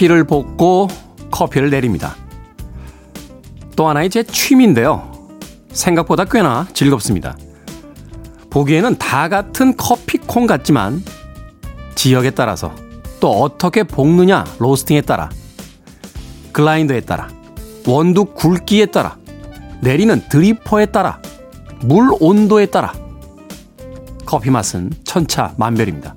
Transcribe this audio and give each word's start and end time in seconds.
커피를 0.00 0.24
볶고 0.24 0.88
커피를 1.30 1.68
내립니다. 1.68 2.16
또 3.76 3.86
하나의 3.86 4.08
제 4.08 4.22
취미인데요. 4.22 5.28
생각보다 5.72 6.24
꽤나 6.24 6.66
즐겁습니다. 6.72 7.36
보기에는 8.48 8.96
다 8.96 9.28
같은 9.28 9.76
커피콩 9.76 10.46
같지만 10.46 11.04
지역에 11.96 12.30
따라서 12.30 12.74
또 13.20 13.42
어떻게 13.42 13.82
볶느냐 13.82 14.46
로스팅에 14.58 15.02
따라 15.02 15.28
글라인더에 16.52 17.02
따라 17.02 17.28
원두 17.86 18.24
굵기에 18.24 18.86
따라 18.86 19.18
내리는 19.82 20.26
드리퍼에 20.30 20.86
따라 20.86 21.20
물 21.82 22.10
온도에 22.20 22.66
따라 22.66 22.94
커피 24.24 24.50
맛은 24.50 24.92
천차만별입니다. 25.04 26.14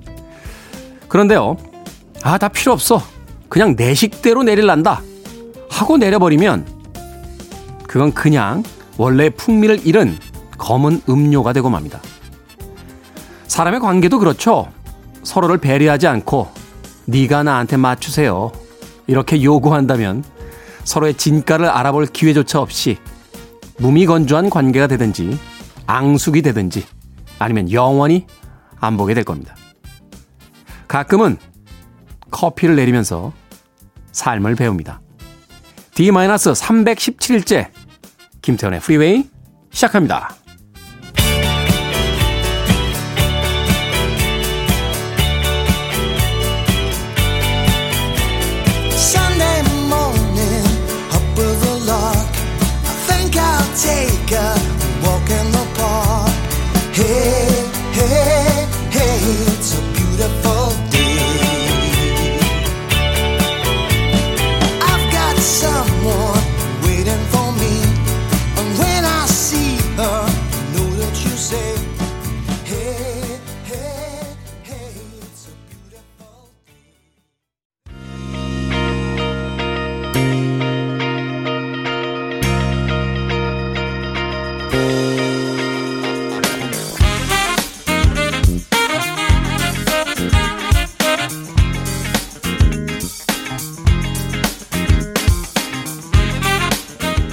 그런데요, 1.08 1.58
아, 2.22 2.38
다 2.38 2.48
필요 2.48 2.72
없어. 2.72 3.13
그냥 3.54 3.76
내 3.76 3.94
식대로 3.94 4.42
내릴란다. 4.42 5.00
하고 5.70 5.96
내려버리면 5.96 6.66
그건 7.86 8.12
그냥 8.12 8.64
원래 8.96 9.30
풍미를 9.30 9.86
잃은 9.86 10.18
검은 10.58 11.02
음료가 11.08 11.52
되고 11.52 11.70
맙니다. 11.70 12.00
사람의 13.46 13.78
관계도 13.78 14.18
그렇죠. 14.18 14.72
서로를 15.22 15.58
배려하지 15.58 16.08
않고 16.08 16.48
네가 17.04 17.44
나한테 17.44 17.76
맞추세요. 17.76 18.50
이렇게 19.06 19.40
요구한다면 19.40 20.24
서로의 20.82 21.14
진가를 21.14 21.68
알아볼 21.68 22.06
기회조차 22.06 22.60
없이 22.60 22.98
무미건조한 23.78 24.50
관계가 24.50 24.88
되든지 24.88 25.38
앙숙이 25.86 26.42
되든지 26.42 26.84
아니면 27.38 27.70
영원히 27.70 28.26
안 28.80 28.96
보게 28.96 29.14
될 29.14 29.22
겁니다. 29.22 29.54
가끔은 30.88 31.36
커피를 32.32 32.74
내리면서 32.74 33.32
삶을 34.14 34.54
배웁니다. 34.54 35.00
D-317일째 35.94 37.68
김태현의 38.40 38.80
프리웨이 38.80 39.28
시작합니다. 39.70 40.43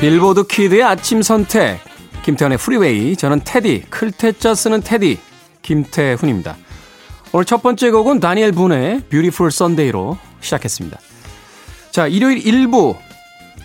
빌보드 0.01 0.47
kid의 0.47 0.81
아침 0.81 1.21
선택. 1.21 1.79
김태훈의 2.23 2.57
프리웨이. 2.57 3.15
저는 3.15 3.41
테디, 3.45 3.83
클 3.91 4.20
태 4.20 4.41
자 4.41 4.55
쓰는 4.55 4.81
태디, 4.81 5.19
김태훈입니다. 5.61 6.57
오늘 7.31 7.45
첫 7.45 7.61
번째 7.61 7.91
곡은 7.91 8.19
다니엘 8.19 8.51
분의 8.51 9.01
Beautiful 9.11 9.51
Sunday로 9.51 10.17
시작했습니다. 10.39 10.97
자, 11.91 12.07
일요일 12.07 12.39
1부. 12.39 12.97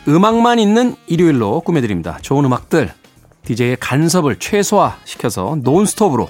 음악만 0.08 0.58
있는 0.58 0.94
일요일로 1.06 1.62
꾸며드립니다. 1.62 2.19
좋은 2.20 2.44
음악들, 2.44 2.92
DJ의 3.47 3.78
간섭을 3.80 4.38
최소화시켜서 4.38 5.56
논스톱으로 5.62 6.28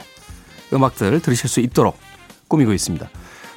음악들 0.72 1.20
들으실 1.20 1.50
수 1.50 1.58
있도록 1.58 1.98
꾸미고 2.46 2.72
있습니다. 2.72 3.10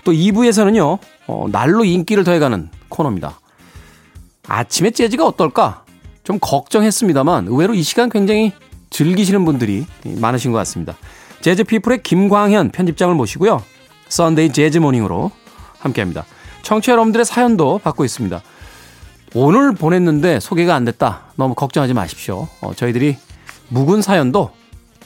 또 0.04 0.12
2부에서는요, 0.12 0.98
어, 1.28 1.46
날로 1.52 1.86
인기를 1.86 2.24
더해가는 2.24 2.72
코너입니다. 2.90 3.40
아침에 4.48 4.90
재즈가 4.90 5.28
어떨까? 5.28 5.86
좀 6.30 6.38
걱정했습니다만 6.40 7.48
의외로 7.48 7.74
이 7.74 7.82
시간 7.82 8.08
굉장히 8.08 8.54
즐기시는 8.92 9.46
분들이 9.46 9.88
많으신 10.06 10.52
것 10.52 10.60
같습니다. 10.60 10.96
재즈 11.42 11.64
피플의 11.64 12.04
김광현 12.04 12.70
편집장을 12.70 13.16
모시고요. 13.16 13.64
Sunday 14.10 14.54
Jazz 14.54 14.78
Morning으로 14.78 15.32
함께합니다. 15.80 16.26
청취자 16.62 16.92
여러분들의 16.92 17.26
사연도 17.26 17.80
받고 17.80 18.06
있습니다. 18.06 18.44
오늘 19.34 19.74
보냈는데 19.74 20.40
소개가 20.40 20.76
안 20.76 20.86
됐다. 20.86 21.32
너무 21.36 21.56
걱정하지 21.56 21.96
마십시오. 21.96 22.48
어, 22.62 22.74
저희들이 22.76 23.18
묵은 23.70 24.04
사연도 24.04 24.52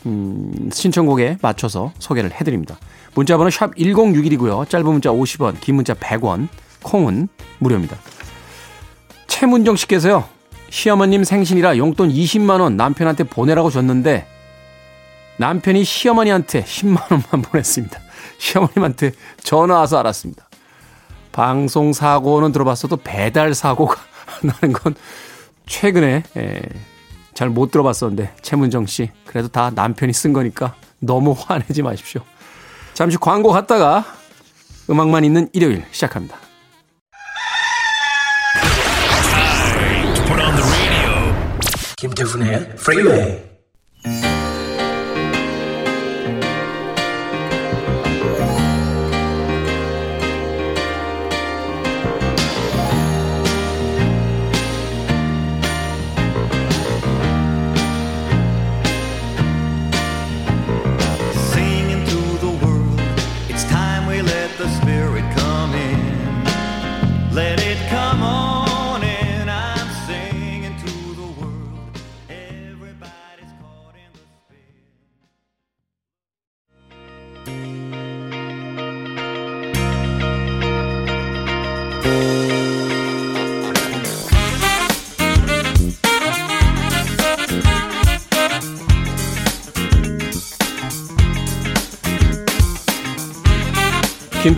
음, 0.06 0.70
신청곡에 0.74 1.38
맞춰서 1.42 1.94
소개를 2.00 2.34
해드립니다. 2.34 2.78
문자번호 3.16 3.50
샵 3.50 3.74
1061이고요. 3.76 4.68
짧은 4.68 4.86
문자 4.86 5.10
50원, 5.12 5.62
긴 5.62 5.76
문자 5.76 5.94
100원, 5.94 6.50
콩은 6.84 7.30
무료입니다. 7.60 7.96
최문정 9.28 9.78
씨께서요. 9.78 10.33
시어머님 10.74 11.24
생신이라 11.24 11.78
용돈 11.78 12.10
20만원 12.10 12.74
남편한테 12.74 13.26
보내라고 13.26 13.70
줬는데 13.70 14.26
남편이 15.38 15.84
시어머니한테 15.84 16.64
10만원만 16.64 17.46
보냈습니다. 17.46 18.00
시어머님한테 18.40 19.12
전화 19.44 19.78
와서 19.78 20.00
알았습니다. 20.00 20.50
방송 21.32 21.94
사고는 21.94 22.52
들어봤어도 22.52 22.98
배달 22.98 23.54
사고가 23.54 24.02
나는 24.42 24.74
건 24.74 24.96
최근에 25.68 26.24
예, 26.38 26.62
잘못 27.36 27.70
들어봤었는데 27.70 28.34
최문정 28.42 28.88
씨 28.88 29.12
그래도 29.28 29.50
다 29.50 29.70
남편이 29.76 30.12
쓴 30.12 30.34
거니까 30.34 30.74
너무 31.00 31.36
화내지 31.38 31.84
마십시오. 31.84 32.22
잠시 32.96 33.18
광고 33.18 33.50
갔다가 33.50 34.04
음악만 34.90 35.24
있는 35.24 35.50
일요일 35.54 35.86
시작합니다. 35.92 36.36
김태훈 42.04 42.44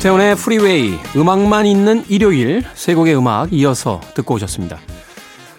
김태훈의 0.05 0.35
프리웨이, 0.35 0.99
음악만 1.15 1.65
있는 1.65 2.05
일요일, 2.07 2.63
세 2.75 2.93
곡의 2.93 3.17
음악 3.17 3.51
이어서 3.51 3.99
듣고 4.13 4.35
오셨습니다. 4.35 4.77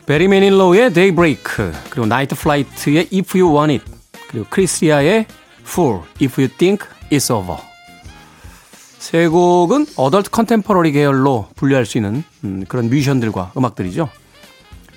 베리 0.06 0.28
매닐로우의 0.28 0.92
Daybreak, 0.92 1.72
그리고 1.90 2.06
나이트 2.06 2.36
플라이트의 2.36 3.08
If 3.12 3.36
You 3.36 3.52
Want 3.52 3.72
It, 3.72 3.84
그리고 4.28 4.46
크리스리아의 4.48 5.26
Fool, 5.62 6.02
If 6.22 6.40
You 6.40 6.48
Think 6.56 6.86
It's 7.10 7.34
Over. 7.34 7.60
세 9.00 9.26
곡은 9.26 9.86
adult 9.96 10.30
contemporary 10.30 10.92
계열로 10.92 11.48
분류할 11.56 11.84
수 11.84 11.98
있는 11.98 12.22
음, 12.44 12.64
그런 12.68 12.88
뮤지션들과 12.88 13.50
음악들이죠. 13.56 14.08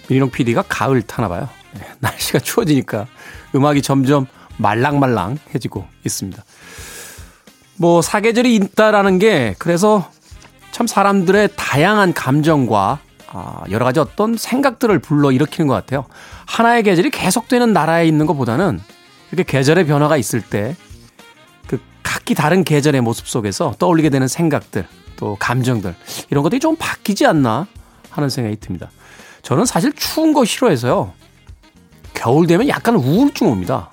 미니롱 0.09 0.29
PD가 0.29 0.61
가을 0.69 1.01
타나 1.01 1.27
봐요. 1.27 1.49
네, 1.73 1.87
날씨가 2.01 2.37
추워지니까 2.37 3.07
음악이 3.55 3.81
점점 3.81 4.27
말랑말랑해지고 4.57 5.87
있습니다. 6.05 6.43
뭐 7.79 8.01
사계절이 8.01 8.53
있다라는 8.55 9.19
게 9.19 9.55
그래서 9.57 10.09
참 10.71 10.85
사람들의 10.85 11.49
다양한 11.55 12.13
감정과 12.13 12.99
아, 13.31 13.63
여러 13.69 13.85
가지 13.85 13.99
어떤 13.99 14.35
생각들을 14.35 14.99
불러 14.99 15.31
일으키는 15.31 15.67
것 15.67 15.73
같아요. 15.73 16.05
하나의 16.45 16.83
계절이 16.83 17.11
계속되는 17.11 17.73
나라에 17.73 18.07
있는 18.07 18.25
것보다는 18.25 18.79
이렇게 19.31 19.57
계절의 19.57 19.85
변화가 19.85 20.17
있을 20.17 20.41
때 20.41 20.75
그 21.69 21.79
각기 22.01 22.33
다른 22.33 22.63
계절의 22.63 23.01
모습 23.01 23.27
속에서 23.27 23.75
떠올리게 23.77 24.09
되는 24.09 24.27
생각들 24.27 24.87
또 25.15 25.37
감정들 25.39 25.95
이런 26.31 26.43
것들이 26.43 26.59
좀 26.59 26.75
바뀌지 26.77 27.27
않나 27.27 27.67
하는 28.09 28.29
생각이 28.29 28.57
듭니다. 28.59 28.89
저는 29.43 29.65
사실 29.65 29.93
추운 29.93 30.33
거 30.33 30.43
싫어해서요. 30.45 31.13
겨울 32.15 32.47
되면 32.47 32.67
약간 32.67 32.95
우울증 32.95 33.47
옵니다. 33.47 33.91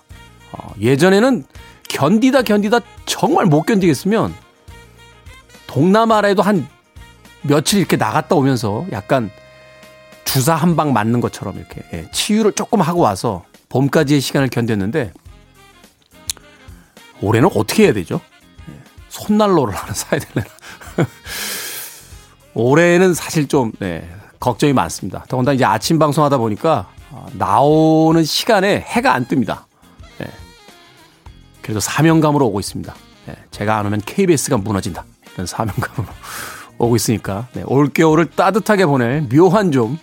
어, 0.52 0.72
예전에는 0.80 1.44
견디다 1.88 2.42
견디다 2.42 2.80
정말 3.06 3.46
못 3.46 3.62
견디겠으면 3.62 4.34
동남아라에도 5.66 6.42
한 6.42 6.66
며칠 7.42 7.78
이렇게 7.78 7.96
나갔다 7.96 8.34
오면서 8.34 8.86
약간 8.92 9.30
주사 10.24 10.54
한 10.54 10.76
방 10.76 10.92
맞는 10.92 11.20
것처럼 11.20 11.56
이렇게 11.56 11.82
예, 11.92 12.10
치유를 12.10 12.52
조금 12.52 12.80
하고 12.80 13.00
와서 13.00 13.44
봄까지의 13.68 14.20
시간을 14.20 14.48
견뎠는데 14.48 15.12
올해는 17.20 17.48
어떻게 17.54 17.84
해야 17.84 17.92
되죠? 17.92 18.20
예, 18.68 18.74
손난로를 19.08 19.74
하나 19.74 19.92
사야 19.94 20.20
되나? 20.20 20.46
올해는 22.54 23.14
사실 23.14 23.48
좀 23.48 23.72
네, 23.78 24.08
걱정이 24.40 24.72
많습니다. 24.72 25.24
더군다나 25.28 25.54
이제 25.54 25.64
아침 25.64 25.98
방송하다 25.98 26.38
보니까 26.38 26.88
아, 27.12 27.26
나오는 27.32 28.22
시간에 28.24 28.80
해가 28.80 29.14
안 29.14 29.26
뜹니다. 29.26 29.64
네. 31.66 31.72
그래도 31.72 31.80
사명감으로 31.80 32.46
오고 32.46 32.60
있습니다. 32.60 32.94
네, 33.26 33.34
제가 33.50 33.76
안 33.76 33.86
오면 33.86 34.02
KBS가 34.06 34.56
무너진다. 34.56 35.04
이런 35.34 35.46
사명감으로 35.46 36.06
오고 36.78 36.94
있으니까 36.94 37.48
네, 37.54 37.62
올겨울을 37.66 38.26
따뜻하게 38.30 38.86
보낼 38.86 39.22
묘한 39.28 39.72
좀 39.72 39.98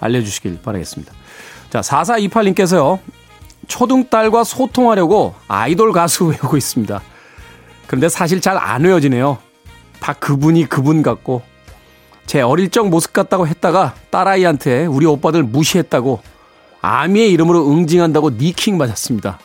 알려주시길 0.00 0.60
바라겠습니다. 0.62 1.12
자, 1.70 1.80
4428님께서요. 1.80 3.00
초등 3.66 4.08
딸과 4.08 4.44
소통하려고 4.44 5.34
아이돌 5.48 5.92
가수 5.92 6.26
외우고 6.30 6.56
있습니다. 6.56 7.00
그런데 7.86 8.08
사실 8.08 8.40
잘 8.40 8.56
안 8.56 8.84
외워지네요. 8.84 9.38
다 10.00 10.12
그분이 10.12 10.68
그분 10.68 11.02
같고 11.02 11.42
제 12.26 12.40
어릴 12.40 12.70
적 12.70 12.88
모습 12.88 13.12
같다고 13.12 13.48
했다가 13.48 13.94
딸아이한테 14.10 14.86
우리 14.86 15.06
오빠들 15.06 15.42
무시했다고 15.42 16.20
아미의 16.82 17.32
이름으로 17.32 17.70
응징한다고 17.70 18.30
니킹 18.30 18.76
맞았습니다. 18.76 19.38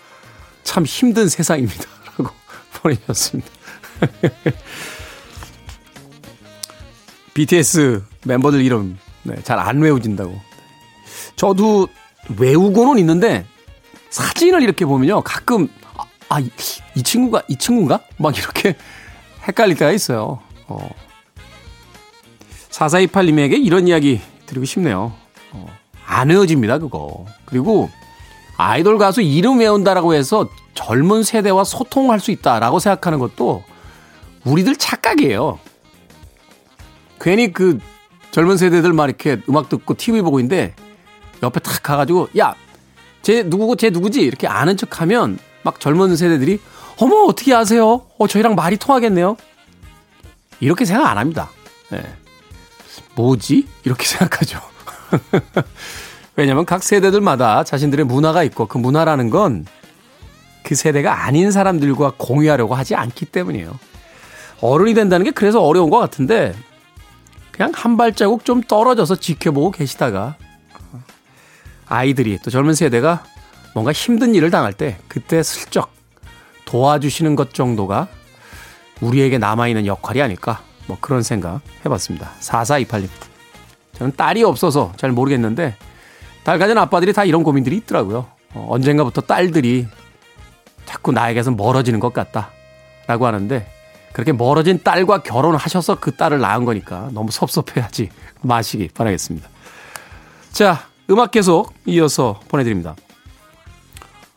참 0.69 0.86
힘든 0.86 1.27
세상입니다. 1.27 1.83
라고 2.16 2.30
보내셨습니다. 2.80 3.50
BTS 7.33 8.04
멤버들 8.25 8.62
이름 8.62 9.00
네, 9.24 9.42
잘 9.42 9.57
안 9.57 9.81
외워진다고. 9.81 10.39
저도 11.36 11.88
외우고는 12.38 13.00
있는데 13.00 13.48
사진을 14.12 14.62
이렇게 14.62 14.86
보면요. 14.86 15.21
가끔 15.21 15.69
아, 15.98 16.04
아 16.30 16.39
이, 16.39 16.51
이 16.94 17.01
친구가 17.01 17.42
이 17.48 17.56
친구인가? 17.56 18.04
막 18.18 18.38
이렇게 18.38 18.75
헷갈릴 19.48 19.75
때가 19.75 19.92
있어요. 19.92 20.39
어. 20.68 20.88
4428님에게 22.69 23.65
이런 23.65 23.88
이야기 23.88 24.22
드리고 24.45 24.65
싶네요. 24.65 25.13
어, 25.51 25.65
안 26.06 26.30
외워집니다, 26.30 26.77
그거. 26.77 27.25
그리고 27.45 27.89
아이돌 28.60 28.98
가수 28.98 29.22
이름 29.22 29.60
외운다라고 29.60 30.14
해서 30.14 30.50
젊은 30.74 31.24
세대와 31.24 31.64
소통할 31.64 32.20
수 32.20 32.30
있다라고 32.32 32.80
생각하는 32.80 33.18
것도 33.18 33.64
우리들 34.44 34.76
착각이에요. 34.76 35.58
괜히 37.22 37.54
그 37.54 37.80
젊은 38.32 38.58
세대들 38.58 38.92
막 38.92 39.06
이렇게 39.06 39.38
음악 39.48 39.70
듣고 39.70 39.94
TV 39.94 40.22
보고 40.22 40.42
있는데 40.42 40.76
옆에 41.42 41.62
탁 41.62 41.82
가가지고 41.82 42.28
야, 42.38 42.54
쟤 43.22 43.44
누구고 43.44 43.78
쟤 43.78 43.92
누구지? 43.92 44.20
이렇게 44.20 44.46
아는 44.46 44.76
척 44.76 45.00
하면 45.00 45.40
막 45.64 45.80
젊은 45.80 46.18
세대들이 46.18 46.60
어머, 47.00 47.16
어떻게 47.30 47.54
아세요? 47.54 48.08
어, 48.18 48.28
저희랑 48.28 48.56
말이 48.56 48.76
통하겠네요? 48.76 49.38
이렇게 50.60 50.84
생각 50.84 51.10
안 51.10 51.18
합니다. 51.18 51.50
네. 51.92 52.04
뭐지? 53.16 53.70
이렇게 53.86 54.04
생각하죠. 54.06 54.60
왜냐면 56.39 56.65
각 56.65 56.83
세대들마다 56.83 57.63
자신들의 57.63 58.06
문화가 58.06 58.44
있고 58.44 58.65
그 58.65 58.77
문화라는 58.77 59.30
건 59.30 59.65
그 60.69 60.75
세대가 60.75 61.25
아닌 61.25 61.51
사람들과 61.51 62.13
공유하려고 62.18 62.75
하지 62.75 62.94
않기 62.94 63.25
때문이에요. 63.25 63.77
어른이 64.62 64.94
된다는 64.94 65.24
게 65.24 65.31
그래서 65.31 65.63
어려운 65.63 65.89
것 65.89 65.97
같은데 65.97 66.53
그냥 67.51 67.71
한 67.74 67.97
발자국 67.97 68.45
좀 68.45 68.62
떨어져서 68.62 69.15
지켜보고 69.15 69.71
계시다가 69.71 70.36
아이들이 71.88 72.38
또 72.44 72.51
젊은 72.51 72.75
세대가 72.75 73.24
뭔가 73.74 73.91
힘든 73.91 74.36
일을 74.36 74.51
당할 74.51 74.74
때 74.74 75.00
그때 75.07 75.41
슬쩍 75.41 75.91
도와주시는 76.65 77.36
것 77.36 77.53
정도가 77.53 78.07
우리에게 79.01 79.39
남아있는 79.39 79.88
역할이 79.88 80.21
아닐까 80.21 80.62
뭐 80.86 80.97
그런 81.01 81.24
생각 81.24 81.62
해봤습니다. 81.83 82.31
4428님. 82.41 83.07
저는 83.94 84.15
딸이 84.15 84.44
없어서 84.44 84.94
잘 84.97 85.12
모르겠는데 85.12 85.75
딸 86.50 86.57
가진 86.57 86.80
아빠들이 86.80 87.13
다 87.13 87.25
이런 87.25 87.44
고민들이 87.44 87.78
있더라고요. 87.78 88.25
어, 88.56 88.68
언젠가부터 88.72 89.22
딸들이 89.22 89.86
자꾸 90.84 91.12
나에게서 91.12 91.51
멀어지는 91.51 92.00
것 92.00 92.12
같다. 92.12 92.50
라고 93.06 93.27
하는데 93.27 93.72
그렇게 94.13 94.32
멀어진 94.32 94.82
딸과 94.82 95.22
결혼하셔서 95.22 96.00
그 96.00 96.15
딸을 96.15 96.39
낳은 96.39 96.65
거니까 96.65 97.12
너무 97.13 97.29
섭섭해하지 97.29 98.10
마시기 98.41 98.88
바라겠습니다. 98.96 99.48
자, 100.51 100.88
음악 101.12 101.29
계속 101.29 101.72
이어서 101.86 102.39
보내드립니다. 102.48 102.96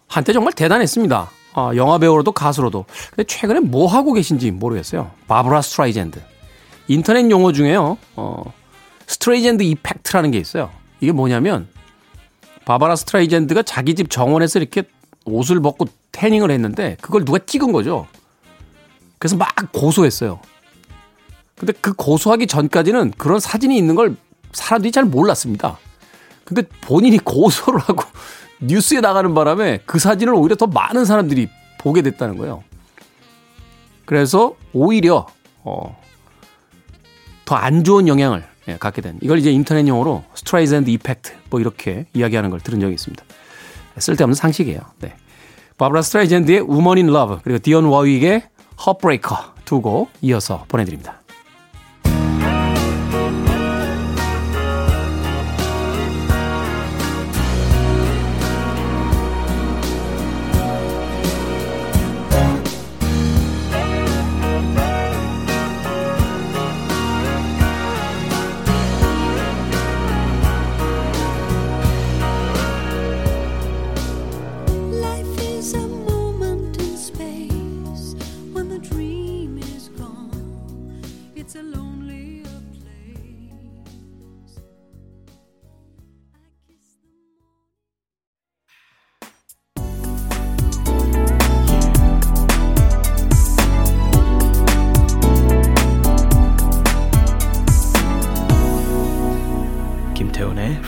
한때 0.07 0.35
정말 0.35 0.53
대단했습니다. 0.53 1.31
아, 1.55 1.71
영화 1.77 1.97
배우로도 1.97 2.33
가수로도. 2.33 2.85
근데 3.09 3.25
최근에 3.25 3.61
뭐 3.61 3.87
하고 3.87 4.13
계신지 4.13 4.51
모르겠어요. 4.51 5.11
바브라 5.29 5.63
스트라이젠드. 5.63 6.21
인터넷 6.89 7.31
용어 7.31 7.53
중에요. 7.53 7.97
어, 8.17 8.53
Streisand 9.07 9.63
effect라는 9.63 10.31
게 10.31 10.37
있어요. 10.37 10.69
이게 11.01 11.11
뭐냐면 11.11 11.69
바바라 12.65 12.97
스트레이젠드가 12.97 13.63
자기 13.63 13.95
집 13.95 14.11
정원에서 14.11 14.59
이렇게 14.59 14.85
옷을 15.25 15.61
벗고 15.61 15.87
태닝을 16.13 16.51
했는데 16.51 16.97
그걸 17.01 17.25
누가 17.25 17.39
찍은 17.39 17.73
거죠. 17.73 18.07
그래서 19.19 19.37
막 19.37 19.49
고소했어요. 19.73 20.41
근데 21.57 21.73
그 21.81 21.93
고소하기 21.93 22.47
전까지는 22.47 23.13
그런 23.19 23.39
사진이 23.39 23.77
있는 23.77 23.95
걸 23.95 24.17
사람들이 24.53 24.91
잘 24.91 25.05
몰랐습니다. 25.05 25.79
근데 26.45 26.63
본인이 26.81 27.19
고소를 27.19 27.81
하고 27.81 28.03
뉴스에 28.61 29.01
나가는 29.01 29.33
바람에 29.33 29.81
그 29.87 29.99
사진을 29.99 30.35
오히려 30.35 30.57
더 30.57 30.67
많은 30.67 31.05
사람들이 31.05 31.49
보게 31.79 32.03
됐다는 32.03 32.37
거예요. 32.37 32.65
그래서 34.05 34.55
오히려 34.73 35.27
어, 35.63 36.01
더 37.45 37.57
안 37.57 37.85
좋은 37.85 38.09
영향을 38.09 38.45
예, 38.69 38.77
갖게 38.77 39.03
된 39.03 39.19
이걸 39.23 39.39
이제 39.39 39.51
인터넷 39.51 39.87
용어로 39.87 40.25
Streisand 40.35 40.91
effect 40.91 41.33
뭐 41.51 41.61
이렇게 41.61 42.07
이야기하는 42.15 42.51
걸 42.51 42.61
들은 42.61 42.81
적이 42.81 42.95
있습니다. 42.95 43.25
쓸데없는 43.99 44.35
상식이에요. 44.35 44.81
네. 45.01 45.15
바브라 45.79 46.03
스트레이젠드의 46.03 46.61
Woman 46.61 46.99
in 46.99 47.09
Love 47.09 47.39
그리고 47.43 47.59
디온 47.59 47.85
워윅의 47.87 48.43
Heartbreaker 48.79 49.53
두 49.65 49.81
곡 49.81 50.11
이어서 50.21 50.65
보내드립니다. 50.69 51.22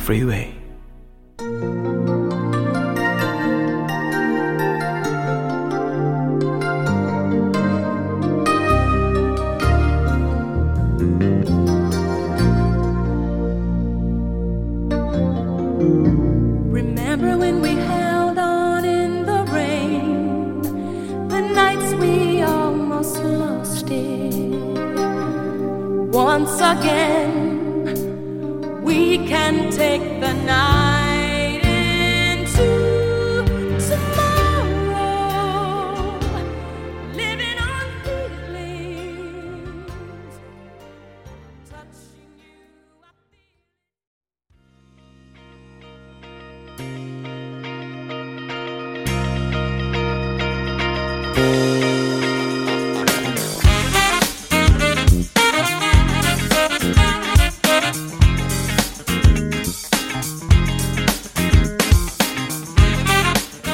Freeway. 0.04 0.63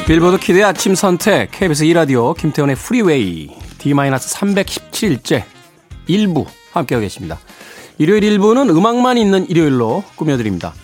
빌보드 0.07 0.38
kid의 0.38 0.64
아침 0.64 0.95
선택 0.95 1.50
KBS 1.52 1.85
2라디오 1.85 2.37
김태훈의 2.37 2.75
프리웨이 2.76 3.49
D-317일째 3.78 5.45
1부 6.09 6.47
함께하고 6.73 7.02
계십니다. 7.02 7.38
일요일 7.99 8.23
1부는 8.23 8.71
음악만 8.76 9.19
있는 9.19 9.49
일요일로 9.49 10.02
꾸며드립니다. 10.16 10.75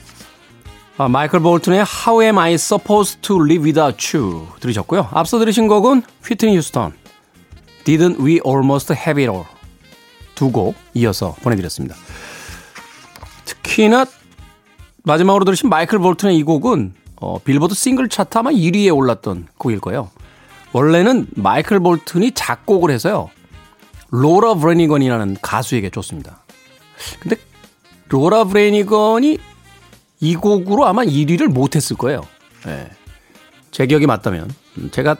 아, 0.96 1.08
마이클 1.08 1.40
볼튼의 1.40 1.85
How 2.06 2.23
Am 2.23 2.38
I 2.38 2.54
Supposed 2.54 3.20
to 3.23 3.37
Live 3.42 3.64
Without 3.64 4.16
You 4.16 4.46
들으셨고요. 4.61 5.08
앞서 5.11 5.38
들으신 5.38 5.66
곡은 5.66 6.02
휘트니 6.25 6.56
휴스턴 6.56 6.92
Didn't 7.85 8.20
We 8.20 8.40
Almost 8.46 8.92
Have 8.94 9.23
It 9.25 9.30
All 9.30 9.44
두 10.37 10.52
곡 10.52 10.76
이어서 10.94 11.35
보내드렸습니다. 11.42 11.96
특히나 13.44 14.06
마지막으로 15.02 15.44
들으신 15.44 15.68
마이클 15.68 15.99
볼튼의 15.99 16.37
이 16.37 16.42
곡은 16.44 16.94
어, 17.16 17.38
빌보드 17.38 17.75
싱글 17.75 18.08
차트 18.08 18.38
아마 18.38 18.50
1위에 18.50 18.94
올랐던 18.94 19.49
곡일 19.58 19.80
거예요. 19.80 20.11
원래는 20.73 21.28
마이클 21.35 21.80
볼튼이 21.80 22.32
작곡을 22.32 22.90
해서요. 22.90 23.30
로라 24.11 24.54
브레니건이라는 24.54 25.38
가수에게 25.40 25.90
줬습니다. 25.90 26.44
근데 27.20 27.37
로라 28.08 28.44
브레니건이 28.44 29.38
이 30.20 30.35
곡으로 30.37 30.87
아마 30.87 31.02
1위를 31.02 31.49
못했을 31.49 31.96
거예요. 31.96 32.23
예. 32.66 32.88
제 33.70 33.87
기억이 33.87 34.06
맞다면 34.06 34.50
음, 34.78 34.90
제가 34.90 35.16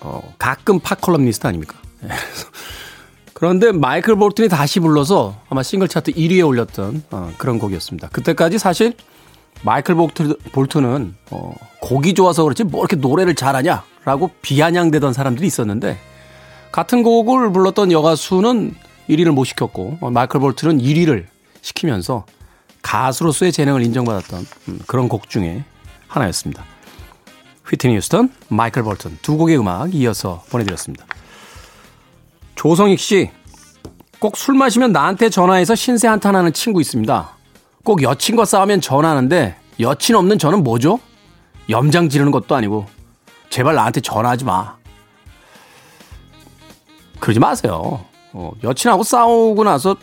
어, 0.00 0.34
가끔 0.38 0.78
팝컬럼니스트 0.80 1.46
아닙니까? 1.46 1.78
예. 2.04 2.08
그런데 3.32 3.70
마이클 3.70 4.16
볼튼이 4.16 4.48
다시 4.48 4.80
불러서 4.80 5.38
아마 5.50 5.62
싱글 5.62 5.88
차트 5.88 6.12
1위에 6.12 6.46
올렸던 6.46 7.02
어, 7.10 7.32
그런 7.36 7.58
곡이었습니다. 7.58 8.08
그때까지 8.08 8.58
사실 8.58 8.94
마이클 9.62 9.94
볼튼, 9.94 10.36
볼튼은 10.52 11.14
어, 11.30 11.54
곡이 11.80 12.14
좋아서 12.14 12.42
그렇지 12.44 12.64
뭐 12.64 12.80
이렇게 12.82 12.96
노래를 12.96 13.34
잘하냐라고 13.34 14.30
비아냥대던 14.42 15.12
사람들이 15.12 15.46
있었는데 15.46 15.98
같은 16.72 17.02
곡을 17.02 17.52
불렀던 17.52 17.92
여가수는 17.92 18.74
1위를 19.08 19.30
못 19.30 19.44
시켰고 19.44 19.98
어, 20.00 20.10
마이클 20.10 20.40
볼튼은 20.40 20.78
1위를 20.78 21.26
시키면서 21.62 22.26
가수로서의 22.82 23.50
재능을 23.52 23.82
인정받았던 23.82 24.46
음, 24.68 24.78
그런 24.86 25.08
곡 25.08 25.28
중에 25.28 25.64
하나였습니다. 26.06 26.64
휘트니 27.68 27.96
휴스턴, 27.96 28.30
마이클 28.48 28.84
볼튼 28.84 29.18
두 29.22 29.36
곡의 29.36 29.58
음악 29.58 29.92
이어서 29.94 30.44
보내드렸습니다. 30.50 31.04
조성익 32.54 33.00
씨, 33.00 33.30
꼭 34.20 34.36
술 34.36 34.54
마시면 34.54 34.92
나한테 34.92 35.30
전화해서 35.30 35.74
신세 35.74 36.06
한탄하는 36.08 36.52
친구 36.52 36.80
있습니다. 36.80 37.35
꼭 37.86 38.02
여친과 38.02 38.44
싸우면 38.44 38.82
전화하는데 38.82 39.56
여친 39.80 40.14
없는 40.14 40.38
저는 40.38 40.62
뭐죠? 40.62 41.00
염장 41.70 42.10
지르는 42.10 42.32
것도 42.32 42.54
아니고 42.54 42.84
제발 43.48 43.74
나한테 43.74 44.02
전화하지 44.02 44.44
마. 44.44 44.76
그러지 47.20 47.40
마세요. 47.40 48.04
어, 48.34 48.52
여친하고 48.62 49.02
싸우고 49.02 49.64
나서 49.64 49.96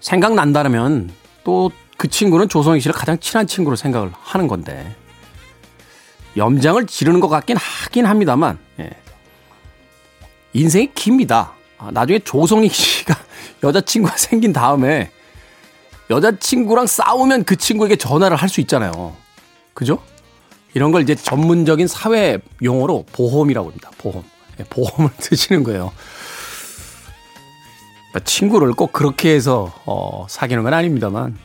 생각난다면 0.00 1.10
또 1.42 1.72
그 2.02 2.08
친구는 2.08 2.48
조성익 2.48 2.82
씨를 2.82 2.92
가장 2.92 3.16
친한 3.20 3.46
친구로 3.46 3.76
생각을 3.76 4.10
하는 4.20 4.48
건데 4.48 4.92
염장을 6.36 6.84
지르는 6.88 7.20
것 7.20 7.28
같긴 7.28 7.56
하긴 7.56 8.06
합니다만 8.06 8.58
예. 8.80 8.90
인생이 10.52 10.92
깁니다. 10.96 11.52
아, 11.78 11.92
나중에 11.92 12.18
조성익 12.18 12.74
씨가 12.74 13.14
여자친구가 13.62 14.16
생긴 14.16 14.52
다음에 14.52 15.12
여자친구랑 16.12 16.86
싸우면 16.86 17.44
그 17.44 17.56
친구에게 17.56 17.96
전화를 17.96 18.36
할 18.36 18.48
수 18.48 18.60
있잖아요. 18.60 19.16
그죠? 19.74 19.98
이런 20.74 20.92
걸 20.92 21.02
이제 21.02 21.14
전문적인 21.14 21.86
사회 21.86 22.38
용어로 22.62 23.06
보험이라고 23.12 23.68
합니다. 23.70 23.90
보험. 23.98 24.22
예, 24.60 24.64
보험을 24.64 25.10
드시는 25.18 25.64
거예요. 25.64 25.92
그러니까 28.10 28.24
친구를 28.24 28.72
꼭 28.72 28.92
그렇게 28.92 29.34
해서 29.34 29.72
어, 29.86 30.26
사귀는 30.28 30.62
건 30.64 30.74
아닙니다만 30.74 31.38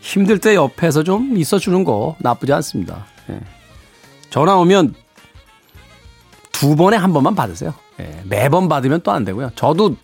힘들 0.00 0.38
때 0.38 0.54
옆에서 0.54 1.02
좀 1.02 1.36
있어주는 1.36 1.82
거 1.84 2.14
나쁘지 2.20 2.52
않습니다. 2.52 3.06
예. 3.30 3.40
전화 4.30 4.54
오면 4.56 4.94
두 6.52 6.76
번에 6.76 6.96
한 6.96 7.12
번만 7.12 7.34
받으세요. 7.34 7.74
예. 8.00 8.22
매번 8.24 8.68
받으면 8.68 9.00
또 9.02 9.10
안 9.10 9.24
되고요. 9.24 9.50
저도 9.56 9.96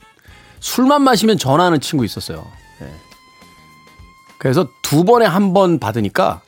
술만 0.58 1.02
마시면 1.02 1.38
전화하는 1.38 1.80
친구 1.80 2.04
있었어요. 2.04 2.44
예. 4.42 4.48
그래서 4.48 4.68
두 4.82 5.04
번에 5.04 5.24
한 5.26 5.52
번 5.52 5.78
받으니까 5.78 6.40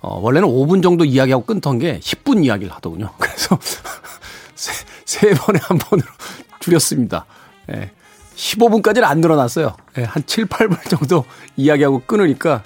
어, 0.00 0.18
원래는 0.20 0.48
5분 0.48 0.82
정도 0.82 1.04
이야기하고 1.04 1.44
끊던 1.44 1.78
게 1.78 1.98
10분 2.00 2.44
이야기를 2.44 2.72
하더군요. 2.74 3.12
그래서 3.18 3.58
세, 4.54 4.72
세 5.04 5.34
번에 5.34 5.58
한 5.62 5.78
번으로 5.78 6.08
줄였습니다. 6.60 7.26
예. 7.72 7.90
15분까지는 8.36 9.04
안 9.04 9.20
늘어났어요. 9.20 9.74
예, 9.98 10.04
한 10.04 10.22
7, 10.26 10.46
8분 10.46 10.90
정도 10.90 11.24
이야기하고 11.56 12.02
끊으니까 12.06 12.62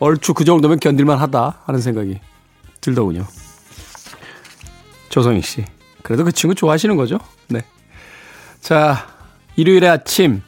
얼추 0.00 0.34
그 0.34 0.44
정도면 0.44 0.80
견딜만 0.80 1.18
하다 1.18 1.62
하는 1.64 1.80
생각이 1.80 2.20
들더군요. 2.80 3.26
조성희 5.08 5.40
씨. 5.42 5.64
그래도 6.02 6.24
그 6.24 6.32
친구 6.32 6.54
좋아하시는 6.54 6.94
거죠? 6.96 7.18
네. 7.48 7.64
자, 8.60 9.06
일요일의 9.56 9.88
아침 9.88 10.42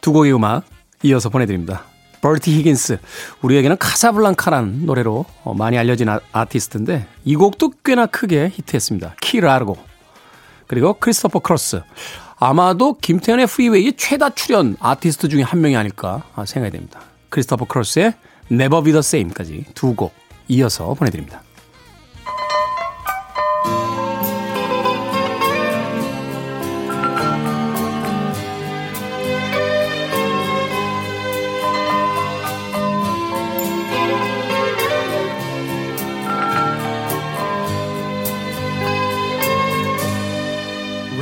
두 0.00 0.12
곡의 0.12 0.34
음악 0.34 0.64
이어서 1.02 1.28
보내드립니다. 1.28 1.84
버티 2.20 2.56
히긴스. 2.58 2.98
우리에게는 3.42 3.76
카사블랑카라는 3.78 4.86
노래로 4.86 5.24
어, 5.44 5.54
많이 5.54 5.76
알려진 5.76 6.08
아, 6.08 6.20
아티스트인데 6.32 7.06
이 7.24 7.34
곡도 7.36 7.72
꽤나 7.84 8.06
크게 8.06 8.50
히트했습니다. 8.54 9.16
Key 9.20 9.39
Largo. 9.39 9.76
그리고 10.68 10.94
크리스토퍼 10.94 11.40
크로스. 11.40 11.82
아마도 12.36 12.94
김태훈의 12.94 13.46
프리웨이 13.46 13.92
최다 13.96 14.30
출연 14.30 14.76
아티스트 14.80 15.28
중에 15.28 15.42
한 15.42 15.60
명이 15.60 15.76
아닐까 15.76 16.22
생각이 16.46 16.72
됩니다. 16.72 17.00
크리스토퍼 17.28 17.66
크로스의 17.66 18.14
Never 18.50 18.82
Be 18.82 18.92
The 18.92 18.98
Same까지 19.00 19.66
두 19.74 19.94
곡 19.94 20.12
이어서 20.48 20.94
보내드립니다. 20.94 21.42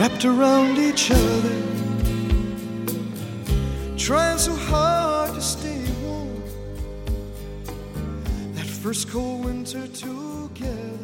wrapped 0.00 0.24
around 0.24 0.78
each 0.78 1.10
other, 1.10 1.54
trying 3.98 4.38
so 4.38 4.56
hard 4.56 5.34
to 5.34 5.42
stay 5.42 5.84
warm. 6.02 6.42
That 8.54 8.64
first 8.64 9.10
cold 9.10 9.44
winter 9.44 9.86
together, 9.88 10.98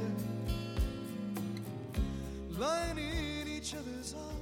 lying 2.57 2.97
in 2.97 3.49
each 3.55 3.75
other's 3.75 4.15
arms. 4.15 4.35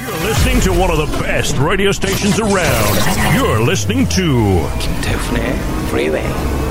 You're 0.00 0.26
listening 0.28 0.60
to 0.62 0.72
one 0.72 0.90
of 0.90 0.98
the 0.98 1.06
best 1.22 1.56
radio 1.58 1.92
stations 1.92 2.40
around. 2.40 3.36
You're 3.36 3.60
listening 3.60 4.08
to 4.08 4.68
Tiffany 5.00 5.56
Freeway. 5.90 6.63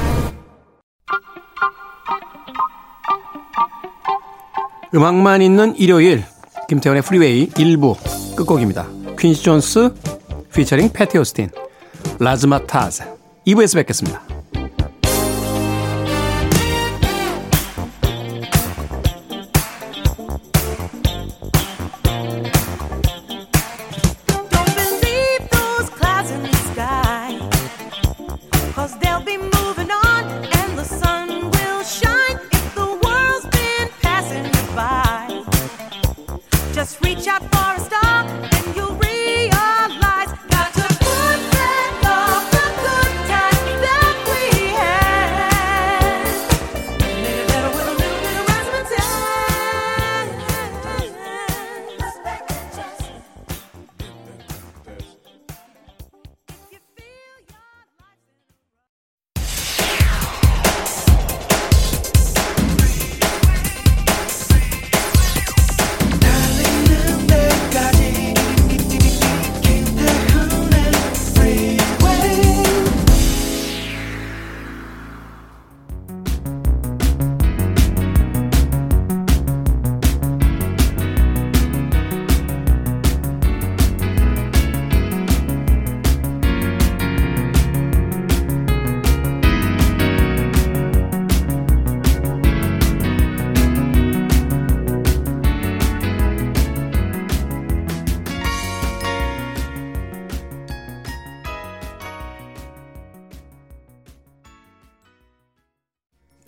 음악만 4.96 5.42
있는 5.42 5.76
일요일 5.76 6.24
김태훈의 6.70 7.02
프리웨이 7.02 7.50
1부 7.50 8.36
끝곡입니다. 8.36 8.88
퀸시 9.18 9.44
존스 9.44 9.94
피처링 10.54 10.90
패티 10.94 11.18
오스틴 11.18 11.50
Razzamatazz 12.20 13.04
2부에서 13.48 13.76
뵙겠습니다. 13.76 14.33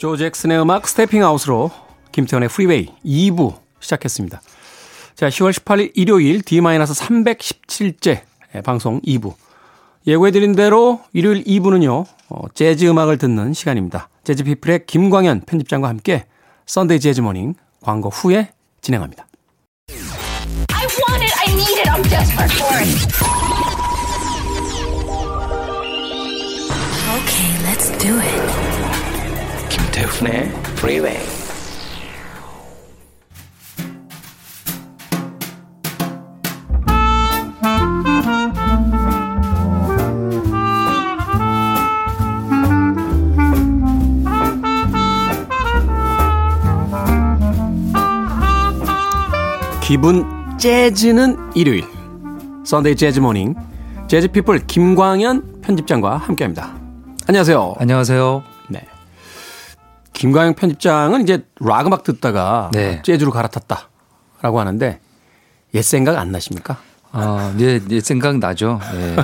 조 0.05 0.15
잭슨의 0.15 0.61
음악 0.61 0.87
Steppin' 0.87 1.23
Out으로 1.23 1.71
김태훈의 2.11 2.49
프리웨이 2.49 2.89
2부 3.03 3.55
시작했습니다. 3.79 4.39
자, 5.15 5.29
10월 5.29 5.51
18일 5.51 5.93
일요일 5.95 6.43
D-317째 6.43 8.21
방송 8.63 9.01
2부. 9.01 9.33
예고해드린 10.05 10.55
대로 10.55 11.01
일요일 11.11 11.43
2부는요, 11.43 12.05
어, 12.29 12.41
재즈 12.53 12.85
음악을 12.85 13.17
듣는 13.17 13.53
시간입니다. 13.53 14.09
재즈 14.23 14.43
피플의 14.43 14.85
김광현 14.85 15.41
편집장과 15.47 15.89
함께 15.89 16.27
Sunday 16.67 16.99
재즈 16.99 17.21
morning 17.21 17.55
광고 17.81 18.09
후에 18.09 18.51
진행합니다. 18.81 19.25
I 19.89 20.85
want 21.09 21.23
it. 21.23 21.33
I 21.35 21.51
need 21.51 21.79
it. 21.79 21.89
I'm 21.89 22.03
desperate 22.03 22.53
for 22.53 22.77
it. 22.77 22.93
Okay, 27.17 27.57
let's 27.65 27.89
do 27.97 28.19
it. 28.19 28.94
김태훈의 29.95 30.51
Freeway. 30.75 31.17
기분 49.81 50.25
재즈는 50.57 51.37
일요일. 51.55 51.85
Sunday 52.65 52.97
재즈 52.97 53.21
morning. 53.21 53.55
재즈 54.07 54.27
피플 54.27 54.67
김광현 54.67 55.61
편집장과 55.61 56.17
함께 56.17 56.43
합니다. 56.43 56.73
안녕하세요. 57.27 57.75
안녕하세요. 57.79 58.54
네. 60.25 60.31
김광현 60.31 60.55
편집장은 60.55 61.21
이제 61.21 61.45
락 61.59 61.87
음악 61.87 62.03
듣다가 62.03 62.71
네. 62.73 63.01
재즈로 63.03 63.31
갈아탔다라고 63.31 64.59
하는데 64.59 64.99
옛 65.73 65.81
생각 65.81 66.17
안 66.17 66.31
나십니까? 66.31 66.77
아, 67.17 67.53
이제, 67.55 67.81
이제 67.85 68.01
생각 68.01 68.39
나죠. 68.39 68.79
예. 68.93 69.15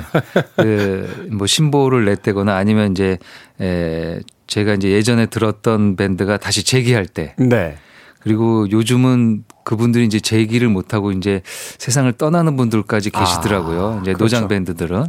그, 0.56 1.28
뭐, 1.30 1.46
신보를 1.46 2.06
냈다거나 2.06 2.56
아니면 2.56 2.92
이제, 2.92 3.18
에, 3.60 4.20
제가 4.46 4.72
이제 4.74 4.88
예전에 4.88 5.26
들었던 5.26 5.96
밴드가 5.96 6.38
다시 6.38 6.64
재기할 6.64 7.04
때. 7.04 7.34
네. 7.36 7.76
그리고 8.20 8.70
요즘은 8.70 9.44
그분들이 9.64 10.06
이제 10.06 10.20
재기를 10.20 10.68
못하고 10.68 11.12
이제 11.12 11.42
세상을 11.78 12.10
떠나는 12.14 12.56
분들까지 12.56 13.10
계시더라고요. 13.10 13.96
아, 13.98 14.00
이제 14.00 14.14
그렇죠. 14.14 14.36
노장 14.36 14.48
밴드들은. 14.48 15.06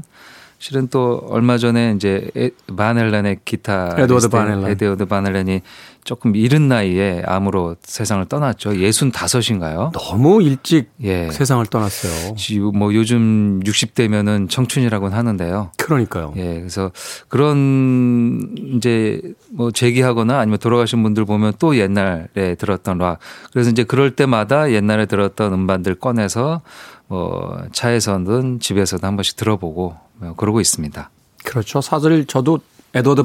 실은 0.63 0.87
또 0.87 1.21
얼마 1.27 1.57
전에 1.57 1.91
이제 1.93 2.31
에- 2.37 2.51
바넬란의 2.73 3.39
기타 3.43 3.95
에드워드 3.97 4.29
바넬란. 4.29 4.71
에드워드 4.71 5.05
바넬란이 5.07 5.59
조금 6.05 6.37
이른 6.37 6.69
나이에 6.69 7.21
암으로 7.25 7.75
세상을 7.83 8.23
떠났죠. 8.27 8.69
65인가요? 8.71 9.91
너무 9.91 10.41
일찍 10.41 10.89
예. 11.03 11.29
세상을 11.31 11.65
떠났어요. 11.65 12.35
지금 12.37 12.77
뭐 12.79 12.93
요즘 12.93 13.59
60대면은 13.65 14.49
청춘이라고는 14.49 15.17
하는데요. 15.17 15.71
그러니까요. 15.77 16.33
예, 16.37 16.59
그래서 16.59 16.91
그런 17.27 18.55
이제 18.77 19.19
뭐 19.51 19.69
재기하거나 19.71 20.39
아니면 20.39 20.59
돌아가신 20.59 21.03
분들 21.03 21.25
보면 21.25 21.55
또 21.59 21.75
옛날에 21.77 22.55
들었던 22.57 22.99
락. 22.99 23.19
그래서 23.51 23.69
이제 23.69 23.83
그럴 23.83 24.15
때마다 24.15 24.71
옛날에 24.71 25.07
들었던 25.07 25.51
음반들 25.51 25.95
꺼내서 25.95 26.61
뭐 27.07 27.61
차에서든 27.73 28.61
집에서도 28.61 29.05
한 29.05 29.17
번씩 29.17 29.35
들어보고 29.35 29.89
뭐 29.89 30.02
그러고 30.37 30.61
있습니다. 30.61 31.09
그렇죠. 31.43 31.81
사실 31.81 32.25
저도 32.25 32.59
에드워드 32.93 33.23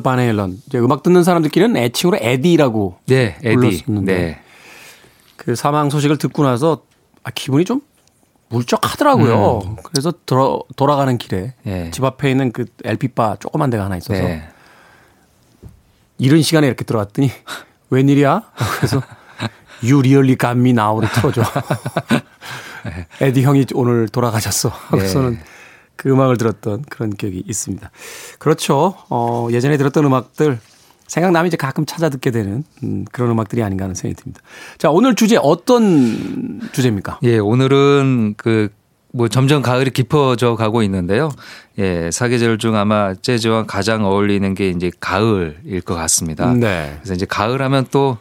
이제 0.67 0.79
음악 0.79 1.03
듣는 1.03 1.25
사람들끼리는 1.25 1.77
애칭으로 1.77 2.19
에디라고 2.21 2.99
네, 3.07 3.37
에디. 3.43 3.55
불렀었는데. 3.55 4.17
네. 4.17 4.41
그 5.37 5.55
사망 5.55 5.89
소식을 5.89 6.19
듣고 6.19 6.43
나서 6.43 6.83
아, 7.23 7.31
기분이 7.31 7.65
좀 7.65 7.81
물적하더라고요. 8.49 9.77
그래서 9.83 10.13
돌아, 10.27 10.59
돌아가는 10.77 11.17
길에 11.19 11.55
음. 11.67 11.71
예. 11.87 11.91
집 11.91 12.03
앞에 12.05 12.31
있는 12.31 12.51
그 12.53 12.65
LP바 12.85 13.37
조그만 13.41 13.71
데가 13.71 13.85
하나 13.85 13.97
있어서 13.97 14.21
네. 14.21 14.49
이른 16.19 16.43
시간에 16.43 16.67
이렇게 16.67 16.85
들어왔더니 16.85 17.31
웬일이야? 17.91 18.43
그래서 18.77 19.03
You 19.83 20.01
really 20.01 20.37
got 20.37 20.59
me 20.59 20.71
now를 20.71 21.09
틀어줘. 21.11 21.43
에디 23.21 23.43
형이 23.43 23.67
오늘 23.75 24.09
돌아가셨어. 24.09 24.73
네. 24.93 25.39
그 25.99 26.09
음악을 26.11 26.39
들었던 26.39 26.85
그런 26.89 27.11
기억이 27.11 27.43
있습니다. 27.47 27.91
그렇죠. 28.39 28.95
어, 29.11 29.49
예전에 29.51 29.77
들었던 29.77 30.03
음악들 30.07 30.59
생각나면 31.07 31.49
이제 31.49 31.59
가끔 31.59 31.85
찾아 31.85 32.09
듣게 32.09 32.31
되는 32.31 32.65
음, 32.83 33.05
그런 33.13 33.31
음악들이 33.31 33.63
아닌가 33.63 33.85
하는 33.85 33.95
생각이 33.95 34.23
듭니다. 34.23 34.41
자, 34.79 34.91
오늘 34.91 35.15
주제 35.15 35.37
어떤 35.37 36.61
주제입니까? 36.73 37.19
예, 37.25 37.39
오늘은 37.39 38.35
그 38.39 38.71
뭐 39.13 39.29
점점 39.29 39.63
가을이 39.63 39.91
깊어져 39.91 40.55
가고 40.55 40.83
있는데요. 40.83 41.31
예, 41.79 42.11
사계절 42.13 42.59
중 42.59 42.77
아마 42.77 43.15
재즈와 43.15 43.65
가장 43.65 44.05
어울리는 44.05 44.55
게 44.55 44.69
이제 44.69 44.91
가을일 45.01 45.81
것 45.81 45.95
같습니다. 45.95 46.53
네. 46.53 46.95
그래서 46.99 47.15
이제 47.15 47.25
가을 47.27 47.63
하면 47.63 47.87
또 47.91 48.19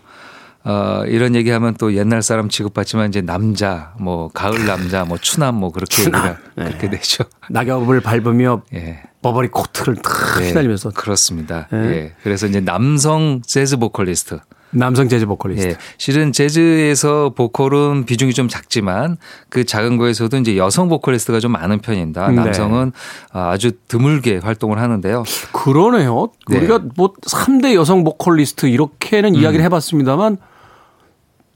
어, 0.68 1.06
이런 1.06 1.34
얘기 1.34 1.50
하면 1.50 1.76
또 1.76 1.94
옛날 1.96 2.22
사람 2.22 2.50
취급받지만 2.50 3.08
이제 3.08 3.22
남자, 3.22 3.94
뭐 4.00 4.28
가을 4.34 4.66
남자, 4.66 5.06
뭐 5.06 5.18
추남 5.18 5.56
뭐 5.56 5.72
그렇게 5.72 6.04
추남. 6.04 6.26
얘기가 6.26 6.38
그렇게 6.56 6.90
되죠. 6.90 7.24
낙엽을 7.50 8.02
밟으며 8.02 8.64
예. 8.74 9.02
버버리 9.22 9.48
코트를 9.48 9.96
탁 9.96 10.42
예, 10.42 10.50
휘날리면서 10.50 10.90
그렇습니다. 10.90 11.70
예. 11.72 11.78
예. 11.78 12.14
그래서 12.22 12.48
이제 12.48 12.60
남성 12.60 13.42
재즈 13.46 13.78
보컬리스트. 13.78 14.40
남성 14.72 15.08
재즈 15.08 15.26
보컬리스트. 15.26 15.70
예. 15.70 15.76
실은 15.98 16.34
재즈에서 16.34 17.30
보컬은 17.30 18.06
비중이 18.06 18.34
좀 18.34 18.50
작지만 18.50 19.16
그 19.48 19.64
작은 19.64 19.96
거에서도 19.96 20.36
이제 20.36 20.58
여성 20.58 20.90
보컬리스트가 20.90 21.40
좀 21.40 21.54
많은 21.54 21.80
편입니다. 21.80 22.28
네. 22.28 22.36
남성은 22.36 22.92
아주 23.32 23.72
드물게 23.88 24.40
활동을 24.40 24.80
하는데요. 24.80 25.24
그러네요. 25.54 26.30
네. 26.50 26.58
우리가 26.58 26.82
뭐 26.98 27.14
3대 27.26 27.74
여성 27.74 28.04
보컬리스트 28.04 28.66
이렇게는 28.66 29.36
음. 29.36 29.40
이야기를 29.40 29.64
해봤습니다만 29.64 30.38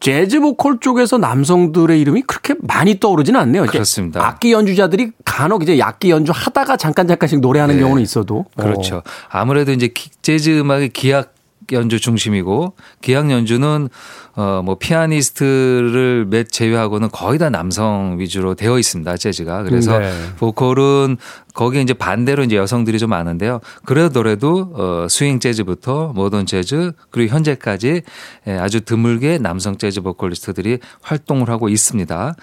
재즈 0.02 0.40
보컬 0.42 0.80
쪽에서 0.80 1.18
남성들의 1.20 2.02
이름이 2.02 2.24
그렇게 2.24 2.56
많이 2.62 3.00
떠오르지는 3.00 3.40
않네요. 3.40 3.66
그렇습니다. 3.68 4.26
악기 4.26 4.52
연주자들이 4.52 5.12
간혹 5.24 5.62
이제 5.64 5.80
악기 5.82 6.10
연주 6.10 6.32
하다가 6.36 6.76
잠깐 6.76 7.08
잠깐씩 7.08 7.40
노래하는 7.40 7.76
네. 7.76 7.82
경우는 7.82 8.02
있어도 8.02 8.46
그렇죠. 8.58 8.98
어, 8.98 9.02
아무래도 9.30 9.72
이제 9.72 9.88
기- 9.88 10.10
재즈 10.24 10.60
음악의 10.60 10.90
기악이 10.90 11.30
연주 11.74 12.00
중심이고 12.00 12.74
기악 13.02 13.30
연주는 13.32 13.88
어 14.36 14.62
뭐 14.64 14.76
피아니스트를 14.76 16.26
몇 16.30 16.50
제외하고는 16.50 17.10
거의 17.12 17.40
다 17.40 17.50
남성 17.50 18.18
위주로 18.20 18.54
되어 18.56 18.78
있습니다. 18.80 19.18
재즈가. 19.18 19.64
그래서 19.64 19.98
네. 20.00 20.12
보컬은 20.38 21.18
거기에 21.54 21.82
이제 21.82 21.94
반대로 21.94 22.44
이제 22.44 22.56
여성들이 22.56 23.00
좀 23.00 23.10
많은데요. 23.10 23.60
그러더라도 23.86 24.72
어 24.74 25.08
스윙 25.10 25.40
재즈부터 25.40 26.14
모던 26.14 26.46
재즈 26.46 26.94
그리고 27.10 27.34
현재까지 27.34 28.02
예, 28.48 28.52
아주 28.54 28.82
드물게 28.82 29.38
남성 29.40 29.78
재즈 29.78 30.02
보컬리스트들이 30.02 30.80
활동을 31.02 31.50
하고 31.50 31.68
있습니다. 31.70 32.36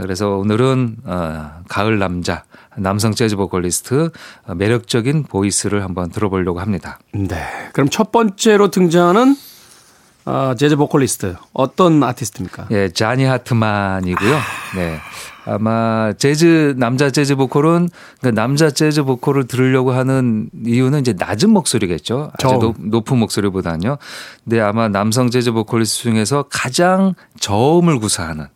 그래서 0.00 0.30
오늘은 0.36 0.96
어 1.04 1.50
가을 1.68 1.98
남자 1.98 2.44
남성 2.76 3.14
재즈 3.14 3.36
보컬리스트 3.36 4.10
어, 4.46 4.54
매력적인 4.54 5.24
보이스를 5.24 5.82
한번 5.82 6.10
들어보려고 6.10 6.60
합니다. 6.60 6.98
네. 7.12 7.36
그럼 7.72 7.88
첫 7.90 8.12
번째로 8.12 8.70
등장하는 8.70 9.36
어, 10.26 10.54
재즈 10.56 10.76
보컬리스트 10.76 11.36
어떤 11.52 12.02
아티스트입니까? 12.02 12.68
예, 12.70 12.88
자니 12.88 13.24
하트만이고요. 13.24 14.34
네. 14.76 14.98
아마 15.46 16.14
재즈 16.16 16.74
남자 16.78 17.10
재즈 17.10 17.36
보컬은 17.36 17.90
그 18.22 18.28
남자 18.28 18.70
재즈 18.70 19.02
보컬을 19.02 19.46
들으려고 19.46 19.92
하는 19.92 20.48
이유는 20.64 21.00
이제 21.00 21.14
낮은 21.16 21.50
목소리겠죠. 21.50 22.30
아주 22.32 22.48
저음. 22.48 22.58
높, 22.60 22.76
높은 22.78 23.18
목소리보다는요. 23.18 23.98
근데 24.44 24.60
아마 24.60 24.88
남성 24.88 25.30
재즈 25.30 25.52
보컬리스트 25.52 26.02
중에서 26.04 26.46
가장 26.50 27.14
저음을 27.40 27.98
구사하는 27.98 28.46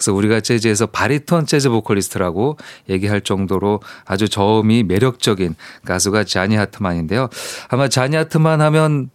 그래서 0.00 0.14
우리가 0.14 0.40
재즈에서 0.40 0.86
바리톤 0.86 1.44
재즈 1.44 1.68
보컬리스트라고 1.68 2.56
얘기할 2.88 3.20
정도로 3.20 3.80
아주 4.06 4.30
저음이 4.30 4.82
매력적인 4.84 5.54
가수가 5.84 6.24
자니 6.24 6.56
하트만인데요. 6.56 7.28
아마 7.68 7.88
자니 7.88 8.16
하트만 8.16 8.62
하면 8.62 9.10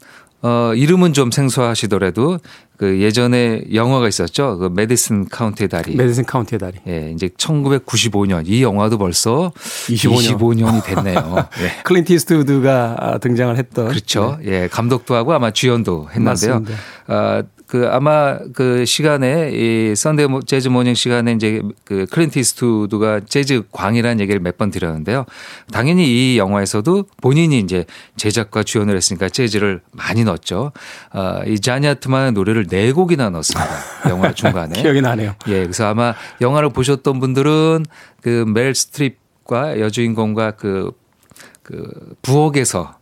어 0.46 0.76
이름은 0.76 1.14
좀 1.14 1.32
생소하시더라도 1.32 2.38
그 2.78 3.02
예전에 3.02 3.64
영화가 3.74 4.08
있었죠. 4.08 4.60
그 4.60 4.70
메디슨 4.72 5.28
카운티의 5.30 5.70
다리. 5.70 5.96
메디슨 5.96 6.26
카운티의 6.26 6.60
다리. 6.60 6.78
예, 6.88 7.12
이제 7.16 7.30
1995년 7.30 8.44
이 8.46 8.62
영화도 8.62 9.00
벌써 9.00 9.52
25년. 9.56 10.38
25년. 10.38 10.78
이 10.78 10.82
됐네요. 10.84 11.48
예. 11.62 11.82
클린트 11.84 12.14
이스트우드가 12.14 12.96
아, 13.00 13.18
등장을 13.18 13.58
했던 13.58 13.88
그렇죠. 13.88 14.38
예, 14.44 14.68
감독도 14.68 15.16
하고 15.16 15.34
아마 15.34 15.50
주연도 15.50 16.10
했는데요. 16.10 16.60
맞습니다. 16.60 16.74
아, 17.08 17.44
그 17.68 17.88
아마 17.90 18.38
그 18.54 18.86
시간에 18.86 19.50
이 19.52 19.96
Sunday 19.96 20.28
모- 20.28 20.42
재즈 20.42 20.68
morning 20.68 20.94
시간에 20.94 21.32
이제 21.32 21.62
그 21.84 22.06
클린트 22.12 22.38
이스트우드가 22.40 23.22
재즈 23.28 23.64
광이라는 23.72 24.20
얘기를 24.20 24.40
몇 24.40 24.56
번 24.58 24.70
드렸는데요. 24.72 25.26
당연히 25.72 26.06
이 26.06 26.38
영화에서도 26.38 27.06
본인이 27.22 27.60
이제 27.60 27.86
제작과 28.18 28.64
주연을 28.64 28.96
했으니까 28.96 29.28
재즈를 29.30 29.82
많이 29.92 30.24
넣었죠. 30.24 30.72
아, 31.12 31.42
이 31.46 31.60
자니아트만의 31.60 32.32
노래를 32.34 32.68
네 32.68 32.92
곡이나 32.92 33.30
넣었습니다. 33.32 33.70
영화 34.10 34.32
중간에. 34.34 34.82
기억이 34.82 35.02
나네요. 35.02 35.36
예, 35.48 35.62
그래서 35.64 35.88
아마 35.88 36.14
영화를 36.42 36.70
보셨던 36.70 37.20
분들은 37.20 37.86
그 38.22 38.46
멜 38.48 38.74
스트립과 38.74 39.80
여주인공과 39.80 40.52
그, 40.52 40.92
그 41.64 42.16
부엌에서 42.22 42.96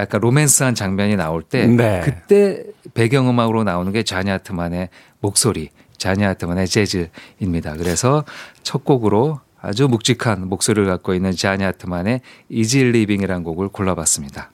약간 0.00 0.20
로맨스한 0.20 0.74
장면이 0.74 1.16
나올 1.16 1.42
때 1.42 1.66
네. 1.66 2.00
그때 2.04 2.64
배경음악으로 2.94 3.64
나오는 3.64 3.92
게 3.92 4.02
자니 4.02 4.30
아트만의 4.30 4.88
목소리, 5.20 5.70
자니 5.98 6.24
아트만의 6.24 6.66
재즈입니다. 6.66 7.76
그래서 7.76 8.24
첫 8.62 8.84
곡으로 8.84 9.40
아주 9.60 9.88
묵직한 9.88 10.48
목소리를 10.48 10.88
갖고 10.88 11.14
있는 11.14 11.32
자니 11.32 11.64
하트만의 11.64 12.22
Easy 12.48 12.82
Living이라는 12.84 13.44
곡을 13.44 13.68
골라봤습니다. 13.68 14.50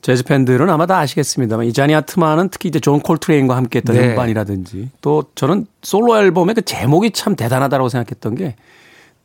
재즈 0.00 0.24
팬들은 0.24 0.70
아마 0.70 0.86
다 0.86 0.98
아시겠습니다만 0.98 1.66
이 1.66 1.72
자니 1.72 1.94
하트만은 1.94 2.50
특히 2.50 2.68
이제 2.68 2.78
존 2.78 3.00
콜트레인과 3.00 3.56
함께했던 3.56 3.96
네. 3.96 4.10
음반이라든지 4.10 4.90
또 5.00 5.24
저는 5.34 5.66
솔로 5.82 6.16
앨범의 6.18 6.54
그 6.54 6.62
제목이 6.62 7.10
참 7.10 7.34
대단하다고 7.34 7.88
생각했던 7.88 8.34
게 8.36 8.54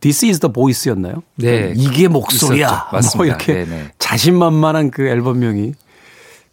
This 0.04 0.26
is 0.26 0.40
the 0.40 0.52
voice였나요? 0.52 1.24
네. 1.36 1.74
이게 1.78 2.10
목소리야. 2.10 2.90
뭐 3.16 3.26
이렇게 3.26 3.54
네네. 3.54 3.92
자신만만한 4.00 4.92
그 4.92 5.08
앨범명이 5.08 5.74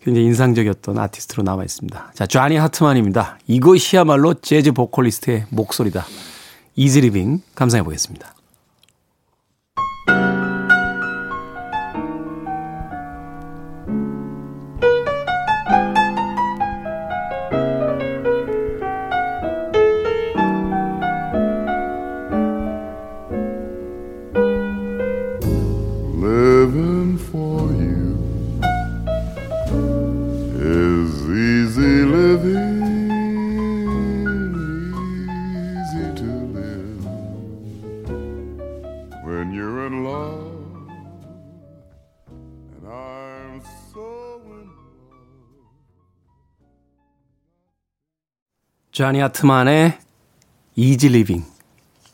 굉장히 0.05 0.27
인상적이었던 0.29 0.97
아티스트로 0.97 1.43
남아 1.43 1.65
있습니다. 1.65 2.13
자, 2.15 2.27
쟈니 2.27 2.57
하트만입니다. 2.57 3.41
이것이야말로 3.49 4.35
재즈 4.35 4.71
보컬리스트의 4.71 5.47
목소리다. 5.49 6.07
이지 6.77 7.01
리빙 7.01 7.43
감상해 7.57 7.83
보겠습니다. 7.83 8.35
쟈니 49.01 49.19
하트만의 49.21 49.99
Easy 50.77 51.09
Living 51.09 51.43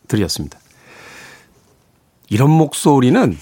들으셨습니다. 0.07 0.57
이런 2.31 2.51
목소리는 2.51 3.37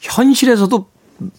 현실에서도 0.00 0.90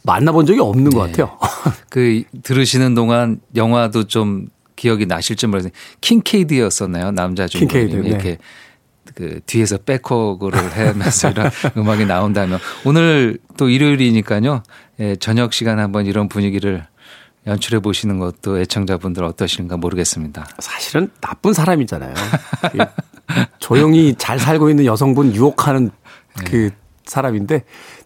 만나본 0.03 0.47
적이 0.47 0.61
없는 0.61 0.91
것 0.91 1.05
네. 1.05 1.11
같아요. 1.11 1.37
그 1.89 2.23
들으시는 2.41 2.95
동안 2.95 3.41
영화도 3.55 4.05
좀 4.05 4.47
기억이 4.75 5.05
나실지 5.05 5.45
모르겠는데 5.45 5.77
킨케이드였었나요 6.01 7.12
남자 7.11 7.47
주인공이 7.47 7.85
네. 7.85 8.09
이렇게 8.09 8.37
그 9.13 9.39
뒤에서 9.45 9.77
백허그를 9.77 10.57
하면서 10.77 11.29
이런 11.29 11.51
음악이 11.77 12.05
나온다면 12.05 12.59
오늘 12.85 13.37
또 13.57 13.69
일요일이니까요 13.69 14.63
예, 14.99 15.15
저녁 15.17 15.53
시간에 15.53 15.81
한번 15.81 16.07
이런 16.07 16.27
분위기를 16.27 16.87
연출해 17.47 17.80
보시는 17.82 18.19
것도 18.19 18.60
애청자분들 18.60 19.23
어떠실까 19.23 19.77
모르겠습니다. 19.77 20.47
사실은 20.60 21.10
나쁜 21.21 21.54
사람이잖아요. 21.54 22.13
이 22.75 22.77
조용히 23.60 24.15
잘 24.17 24.38
살고 24.38 24.69
있는 24.69 24.86
여성분 24.86 25.34
유혹하는 25.34 25.89
네. 26.38 26.43
그 26.45 26.69
사람인데 27.06 27.63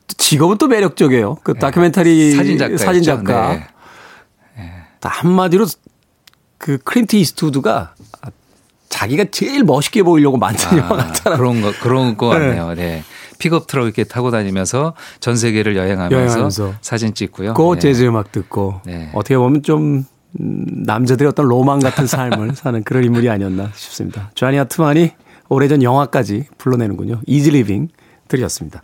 또 0.08 0.14
직업은 0.18 0.58
또 0.58 0.68
매력적이에요. 0.68 1.36
그 1.44 1.54
다큐멘터리 1.56 2.32
사진작가였죠. 2.32 2.86
사진작가. 2.86 3.54
네. 3.54 3.68
한마디로 5.02 5.68
그 6.58 6.78
클린트 6.80 7.16
이스트우드가 7.16 7.94
자기가 8.90 9.26
제일 9.32 9.64
멋있게 9.64 10.02
보이려고 10.04 10.38
만든 10.38 10.78
영화 10.78 10.96
같잖아. 10.96 11.38
그런 11.38 11.62
거 11.62 11.74
그런 11.82 12.18
거 12.18 12.30
같네요. 12.30 12.74
네. 12.74 13.04
픽업 13.38 13.68
트럭 13.68 13.86
이렇게 13.86 14.04
타고 14.04 14.32
다니면서 14.32 14.94
전 15.20 15.36
세계를 15.36 15.76
여행하면서, 15.76 16.16
여행하면서. 16.16 16.74
사진 16.82 17.14
찍고요. 17.14 17.54
그 17.54 17.74
네. 17.74 17.80
재즈 17.80 18.04
음악 18.04 18.32
듣고 18.32 18.82
네. 18.86 19.10
어떻게 19.14 19.38
보면 19.38 19.64
좀 19.64 20.06
음, 20.40 20.66
남자들의 20.86 21.30
어떤 21.30 21.48
로망 21.48 21.80
같은 21.80 22.08
삶을 22.08 22.56
사는 22.58 22.84
그런 22.84 23.04
인물이 23.04 23.30
아니었나 23.30 23.72
싶습니다. 23.74 24.32
쟈니 24.36 24.60
하트만이 24.60 25.12
오래전 25.50 25.84
영화까지 25.84 26.46
불러내는군요. 26.58 27.22
Easy 27.26 27.52
Living 27.52 27.90
들으셨습니다. 28.28 28.82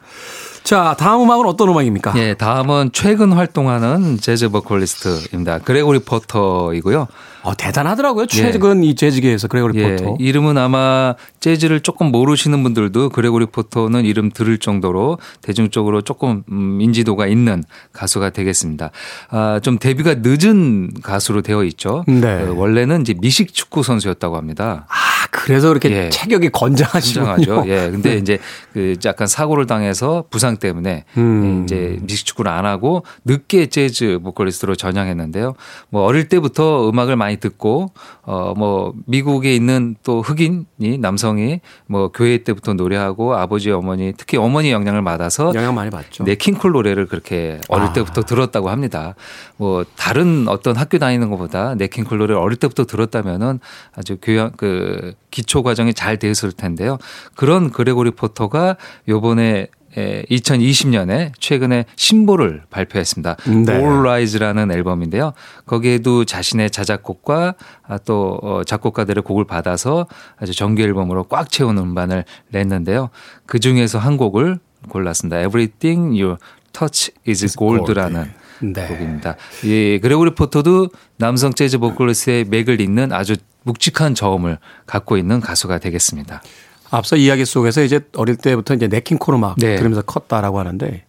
자, 0.63 0.95
다음 0.97 1.23
음악은 1.23 1.45
어떤 1.47 1.69
음악입니까? 1.69 2.13
예, 2.17 2.35
다음은 2.35 2.91
최근 2.93 3.33
활동하는 3.33 4.17
재즈 4.17 4.49
보컬리스트입니다. 4.49 5.59
그레고리 5.59 5.99
포터이고요. 5.99 7.07
어, 7.43 7.55
대단하더라고요. 7.55 8.27
최근 8.27 8.83
이 8.83 8.95
재즈계에서 8.95 9.47
그레고리 9.47 9.79
예, 9.79 9.95
포터. 9.95 10.15
이름은 10.19 10.57
아마 10.57 11.15
재즈를 11.39 11.79
조금 11.81 12.11
모르시는 12.11 12.61
분들도 12.63 13.09
그레고리 13.09 13.47
포터는 13.47 14.05
이름 14.05 14.29
들을 14.31 14.57
정도로 14.57 15.17
대중적으로 15.41 16.01
조금 16.01 16.43
음, 16.51 16.79
인지도가 16.81 17.27
있는 17.27 17.63
가수가 17.93 18.29
되겠습니다. 18.31 18.91
아, 19.29 19.59
좀 19.63 19.79
데뷔가 19.79 20.15
늦은 20.19 20.91
가수로 21.01 21.41
되어 21.41 21.63
있죠. 21.65 22.03
네. 22.07 22.45
그 22.45 22.53
원래는 22.55 23.01
이제 23.01 23.15
미식 23.19 23.53
축구 23.53 23.83
선수였다고 23.83 24.37
합니다. 24.37 24.85
아, 24.87 25.20
그래서 25.31 25.69
그렇게 25.69 25.89
예. 25.91 26.09
체격이 26.09 26.49
건장하시군요. 26.49 27.63
예. 27.67 27.89
근데 27.91 28.11
네. 28.11 28.17
이제 28.17 28.39
그 28.73 28.95
약간 29.05 29.27
사고를 29.27 29.65
당해서 29.65 30.25
부상 30.29 30.57
때문에 30.57 31.05
음. 31.17 31.63
이제 31.63 31.97
믹스축구를 32.01 32.51
안 32.51 32.65
하고 32.65 33.03
늦게 33.25 33.67
재즈 33.67 34.19
보컬리스트로 34.23 34.75
전향했는데요. 34.75 35.55
뭐 35.89 36.03
어릴 36.03 36.27
때부터 36.27 36.89
음악을 36.89 37.15
많이 37.15 37.37
듣고 37.37 37.91
어 38.23 38.51
뭐 38.61 38.93
미국에 39.05 39.55
있는 39.55 39.95
또 40.03 40.21
흑인이 40.21 40.97
남성이 40.99 41.61
뭐 41.87 42.11
교회 42.11 42.37
때부터 42.39 42.73
노래하고 42.73 43.35
아버지 43.35 43.71
어머니 43.71 44.13
특히 44.15 44.37
어머니 44.37 44.71
영향을 44.71 45.03
받아서 45.03 45.51
영향 45.55 45.73
많이 45.73 45.89
받죠. 45.89 46.25
네 46.25 46.35
킹콜 46.35 46.71
노래를 46.73 47.07
그렇게 47.07 47.59
어릴 47.69 47.87
아. 47.87 47.93
때부터 47.93 48.23
들었다고 48.23 48.69
합니다. 48.69 49.15
뭐 49.57 49.85
다른 49.95 50.47
어떤 50.47 50.75
학교 50.75 50.99
다니는 50.99 51.29
것보다 51.29 51.75
네킹콜 51.75 52.17
노래를 52.17 52.41
어릴 52.41 52.57
때부터 52.57 52.85
들었다면은 52.85 53.59
아주 53.95 54.17
교양 54.21 54.51
그 54.57 55.13
기초 55.31 55.63
과정이 55.63 55.93
잘 55.93 56.17
되었을 56.17 56.51
텐데요. 56.51 56.97
그런 57.35 57.71
그레고리 57.71 58.11
포터가 58.11 58.77
요번에 59.07 59.67
에, 59.97 60.23
2020년에 60.23 61.31
최근에 61.37 61.85
신보를 61.95 62.63
발표했습니다. 62.69 63.35
네. 63.65 63.73
All 63.73 63.99
Rise라는 63.99 64.71
앨범인데요. 64.71 65.33
거기에도 65.65 66.23
자신의 66.23 66.71
자작곡과 66.71 67.55
아, 67.83 67.97
또 67.99 68.39
어, 68.41 68.63
작곡가들의 68.63 69.23
곡을 69.23 69.45
받아서 69.45 70.07
아주 70.37 70.53
정규 70.53 70.81
앨범으로 70.81 71.25
꽉 71.25 71.49
채운 71.49 71.77
음반을 71.77 72.23
냈는데요. 72.49 73.09
그 73.45 73.59
중에서 73.59 73.99
한 73.99 74.15
곡을 74.15 74.59
골랐습니다. 74.87 75.41
Everything 75.41 76.21
You 76.21 76.37
Touch 76.71 77.11
is 77.27 77.57
Gold라는 77.57 78.31
네. 78.61 78.87
곡입니다. 78.87 79.35
예, 79.65 79.99
그레고리 79.99 80.35
포터도 80.35 80.89
남성 81.17 81.53
재즈 81.53 81.79
보컬리스트의 81.79 82.45
맥을 82.45 82.79
잇는 82.79 83.11
아주 83.11 83.35
묵직한 83.63 84.15
저음을 84.15 84.57
갖고 84.85 85.17
있는 85.17 85.39
가수가 85.39 85.79
되겠습니다. 85.79 86.41
앞서 86.89 87.15
이야기 87.15 87.45
속에서 87.45 87.81
이제 87.83 88.01
어릴 88.15 88.35
때부터 88.35 88.73
이제 88.73 88.87
네킹콜 88.87 89.35
음악 89.35 89.55
네. 89.57 89.75
들으면서 89.75 90.01
컸다라고 90.01 90.59
하는데 90.59 91.05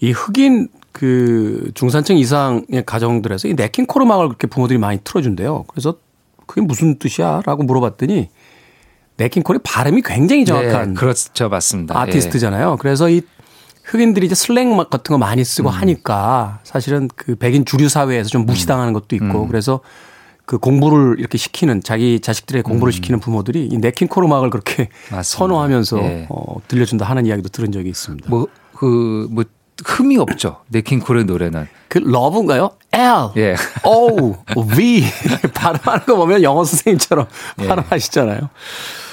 이 0.00 0.10
흑인 0.10 0.68
그 0.92 1.70
중산층 1.74 2.16
이상의 2.16 2.84
가정들에서 2.84 3.48
이 3.48 3.54
네킹콜 3.54 4.02
음악을 4.02 4.28
그렇게 4.28 4.46
부모들이 4.46 4.78
많이 4.78 4.98
틀어준대요. 5.04 5.64
그래서 5.68 5.96
그게 6.46 6.60
무슨 6.60 6.98
뜻이야? 6.98 7.42
라고 7.44 7.62
물어봤더니 7.64 8.28
네킹콜이 9.18 9.60
발음이 9.62 10.02
굉장히 10.02 10.44
정확한 10.44 10.88
네, 10.90 10.94
그렇죠, 10.94 11.48
맞습니다. 11.48 11.98
아티스트잖아요. 11.98 12.76
그래서 12.78 13.08
이 13.08 13.22
흑인들이 13.84 14.26
이제 14.26 14.34
슬랭 14.34 14.76
막 14.76 14.90
같은 14.90 15.12
거 15.12 15.18
많이 15.18 15.44
쓰고 15.44 15.70
하니까 15.70 16.60
사실은 16.64 17.08
그 17.14 17.36
백인 17.36 17.64
주류 17.64 17.88
사회에서 17.88 18.28
좀 18.28 18.44
무시당하는 18.44 18.92
것도 18.92 19.14
있고 19.16 19.46
그래서 19.46 19.80
그 20.46 20.58
공부를 20.58 21.16
이렇게 21.18 21.36
시키는 21.38 21.82
자기 21.82 22.20
자식들의 22.20 22.62
공부를 22.62 22.92
시키는 22.92 23.18
부모들이 23.18 23.66
이 23.66 23.78
네킹콜 23.78 24.24
음악을 24.24 24.50
그렇게 24.50 24.88
맞습니다. 25.10 25.22
선호하면서 25.22 25.98
예. 25.98 26.26
어, 26.30 26.56
들려준다 26.68 27.04
하는 27.04 27.26
이야기도 27.26 27.48
들은 27.48 27.72
적이 27.72 27.88
있습니다. 27.90 28.30
뭐, 28.30 28.46
그, 28.74 29.26
뭐, 29.30 29.44
흠이 29.84 30.16
없죠. 30.18 30.62
네킹콜의 30.68 31.24
노래는. 31.24 31.66
그 31.88 31.98
러브인가요? 31.98 32.70
L, 32.92 33.02
예. 33.36 33.56
O, 33.84 34.36
V 34.70 35.02
발음하는 35.52 36.06
거 36.06 36.16
보면 36.16 36.42
영어 36.44 36.64
선생님처럼 36.64 37.26
예. 37.62 37.66
발음하시잖아요. 37.66 38.48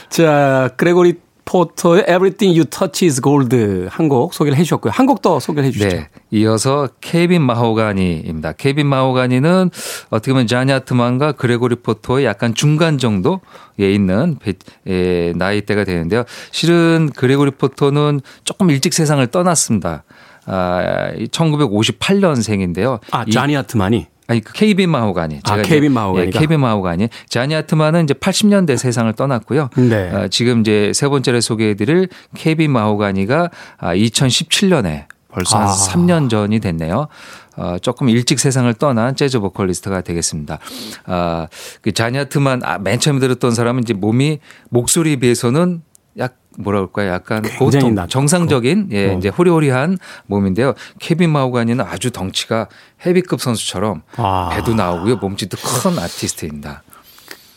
자, 0.09 0.69
그레고리 0.77 1.19
포터의 1.45 2.03
Everything 2.03 2.57
You 2.57 2.65
Touch 2.65 3.05
is 3.05 3.21
Gold 3.21 3.55
한 3.89 4.07
곡 4.09 4.33
소개를 4.33 4.57
해 4.57 4.63
주셨고요. 4.63 4.91
한 4.91 5.05
곡 5.05 5.21
더 5.21 5.39
소개를 5.39 5.67
해 5.67 5.71
주시죠. 5.71 5.89
네. 5.97 6.07
이어서 6.31 6.87
케빈 7.01 7.41
마호가니입니다. 7.41 8.53
케빈 8.53 8.87
마호가니는 8.87 9.69
어떻게 10.09 10.31
보면 10.31 10.47
자니 10.47 10.71
하트만과 10.71 11.33
그레고리 11.33 11.75
포터의 11.77 12.25
약간 12.25 12.53
중간 12.53 12.97
정도에 12.97 13.39
있는 13.79 14.37
배- 14.39 14.53
예, 14.87 15.33
나이대가 15.35 15.83
되는데요. 15.83 16.23
실은 16.51 17.09
그레고리 17.15 17.51
포터는 17.51 18.21
조금 18.45 18.69
일찍 18.69 18.93
세상을 18.93 19.25
떠났습니다. 19.27 20.03
아, 20.45 21.11
1958년생인데요. 21.31 22.99
아, 23.11 23.25
자니 23.31 23.55
하트만이 23.55 24.07
아니 24.27 24.39
그 24.41 24.53
케빈 24.53 24.89
마호가니. 24.89 25.41
아, 25.43 25.59
이제, 25.59 25.69
케빈 25.69 25.91
마호가니가? 25.91 26.27
예, 26.27 26.39
케빈 26.39 26.59
마호가니. 26.59 27.09
자니 27.27 27.55
하트만은 27.55 28.05
이제 28.05 28.13
80년대 28.13 28.77
세상을 28.77 29.11
떠났고요. 29.13 29.69
네. 29.75 30.11
어, 30.11 30.27
지금 30.29 30.61
이제 30.61 30.91
세 30.93 31.07
번째로 31.07 31.41
소개해드릴 31.41 32.07
케이빈 32.35 32.71
마호가니가 32.71 33.49
아, 33.77 33.95
2017년에 33.95 35.05
벌써 35.29 35.57
한 35.57 35.67
아. 35.67 35.71
3년 35.71 36.29
전이 36.29 36.59
됐네요. 36.59 37.07
어, 37.55 37.77
조금 37.81 38.09
일찍 38.09 38.39
세상을 38.39 38.71
떠난 38.75 39.15
재즈 39.15 39.39
보컬리스트가 39.39 40.01
되겠습니다. 40.01 40.59
아, 41.05 41.47
그 41.81 41.91
자니 41.91 42.17
아트만 42.17 42.61
아, 42.63 42.77
맨 42.77 42.99
처음에 42.99 43.19
들었던 43.19 43.51
사람은 43.51 43.83
이제 43.83 43.93
몸이 43.93 44.39
목소리에 44.69 45.17
비해서는 45.17 45.81
약 46.17 46.37
뭐라 46.59 46.79
그럴까요? 46.79 47.11
약간 47.11 47.41
보통. 47.57 47.95
정상적인 48.07 48.89
예, 48.91 49.09
어. 49.09 49.17
이제 49.17 49.29
호리호리한 49.29 49.97
몸인데요. 50.27 50.73
케빈 50.99 51.31
마호가니는 51.31 51.83
아주 51.83 52.11
덩치가 52.11 52.67
헤비급 53.05 53.41
선수처럼 53.41 54.03
아. 54.17 54.49
배도 54.53 54.75
나오고요. 54.75 55.17
몸집도 55.17 55.57
큰 55.57 55.97
아티스트입니다. 55.97 56.83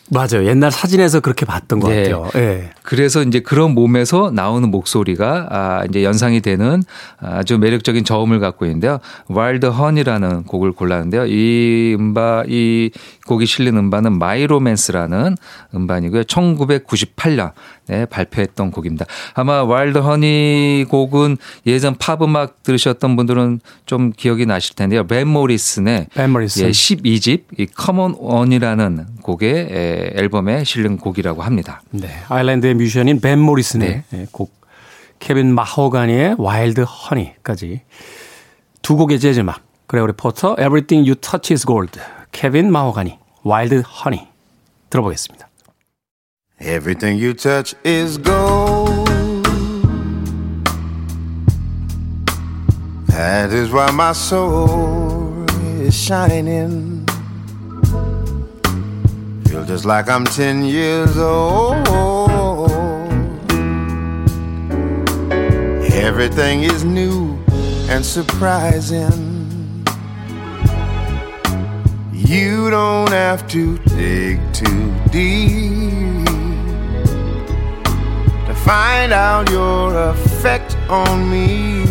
맞아요. 0.09 0.47
옛날 0.47 0.71
사진에서 0.71 1.19
그렇게 1.21 1.45
봤던 1.45 1.81
것 1.81 1.89
네. 1.89 2.05
같아요. 2.05 2.31
예. 2.37 2.71
그래서 2.83 3.23
이제 3.23 3.41
그런 3.41 3.75
몸에서 3.75 4.31
나오는 4.33 4.71
목소리가 4.71 5.47
아 5.51 5.85
이제 5.89 6.05
연상이 6.05 6.41
되는 6.41 6.83
아주 7.19 7.59
매력적인 7.59 8.05
저음을 8.05 8.39
갖고 8.39 8.67
있는데요. 8.67 9.01
Wild 9.29 9.67
Honey라는 9.67 10.45
곡을 10.45 10.73
골랐는데요. 10.73 11.27
이 11.27 11.97
음반 11.99 12.45
이 12.49 12.91
곡이 13.27 13.47
실린 13.47 13.77
음반은 13.77 14.17
My 14.19 14.47
Romance라는 14.47 15.35
음반이고요. 15.75 16.23
1998년 16.23 17.51
에 17.89 18.05
발표했던 18.07 18.73
곡입니다. 18.73 19.07
아마 19.35 19.63
Wild 19.63 19.99
Honey 19.99 20.87
곡은 20.89 21.37
예전 21.67 21.95
팝 21.95 22.21
음악 22.21 22.65
들으셨던 22.65 23.15
분들은 23.15 23.61
좀 23.87 24.11
기억이 24.11 24.45
나실 24.45 24.75
텐데요. 24.75 25.07
밴 25.07 25.29
모리슨의 25.29 26.09
밴 26.13 26.31
모리슨. 26.31 26.67
예, 26.67 26.71
12집 26.71 27.43
이 27.59 27.67
Common 27.67 28.17
One이라는 28.19 29.07
곡의 29.23 29.51
에, 29.71 30.11
앨범에 30.17 30.65
실린 30.65 30.97
곡이라고 30.99 31.43
합니다. 31.43 31.81
네. 31.91 32.09
아일랜드의 32.29 32.75
뮤지션인 32.75 33.21
밴 33.21 33.39
모리슨의 33.39 33.89
네. 33.89 34.21
예, 34.21 34.27
곡 34.33 34.53
케빈 35.21 35.55
마호가니의 35.55 36.37
Wild 36.39 36.81
Honey까지 36.83 37.83
두 38.83 38.97
곡의 38.97 39.21
재즈 39.21 39.41
음악 39.41 39.63
그레고리 39.87 40.15
포터 40.17 40.55
Everything 40.55 41.09
You 41.09 41.15
Touch 41.15 41.53
is 41.53 41.65
Gold 41.65 42.01
케빈 42.33 42.71
마호가니 42.73 43.19
Wild 43.45 43.81
Honey 43.81 44.27
들어보겠습니다. 44.91 45.49
Everything 46.59 47.19
you 47.19 47.35
touch 47.35 47.75
is 47.85 48.17
gold. 48.17 49.07
That 53.09 53.53
is 53.53 53.71
why 53.71 53.91
my 53.91 54.13
soul 54.13 55.45
is 55.81 55.95
shining. 55.95 57.07
Feel 59.45 59.67
just 59.67 59.85
like 59.85 60.09
I'm 60.09 60.25
10 60.25 60.65
years 60.65 61.19
old. 61.19 61.87
Everything 65.93 66.63
is 66.63 66.85
new 66.85 67.39
and 67.91 68.05
surprising. 68.05 69.85
You 72.15 72.71
don't 72.71 73.11
have 73.11 73.47
to 73.49 73.77
dig 73.79 74.41
too 74.55 74.95
deep 75.11 76.16
find 78.67 79.13
out 79.13 79.49
your 79.49 79.95
effect 80.11 80.77
on 80.89 81.31
me. 81.31 81.85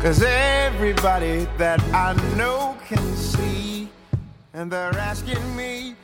Cause 0.00 0.22
everybody 0.22 1.48
that 1.58 1.82
I 1.92 2.12
know 2.36 2.76
can 2.86 3.04
see, 3.16 3.88
and 4.52 4.70
they're 4.70 4.96
asking 4.96 5.44
me 5.56 5.96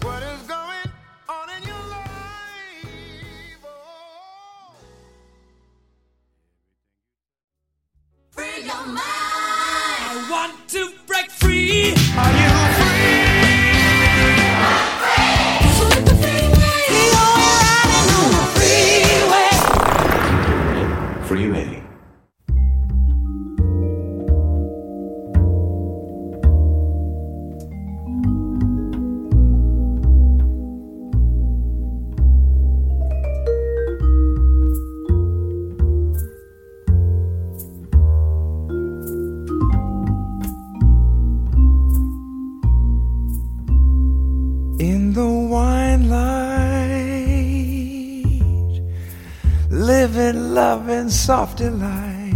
what 0.00 0.20
is 0.24 0.42
going 0.48 0.90
on 1.28 1.46
in 1.56 1.62
your 1.62 1.84
life. 1.96 3.60
Oh. 3.64 4.74
I 9.94 10.28
want 10.28 10.68
to 10.70 10.90
break 11.06 11.30
free. 11.30 11.94
Are 12.18 12.32
you 12.42 12.50
free? 12.74 13.01
Soft 51.08 51.58
delight. 51.58 52.30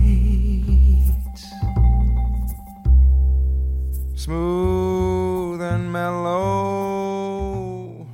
Smooth 4.15 5.63
and 5.63 5.93
mellow, 5.93 8.07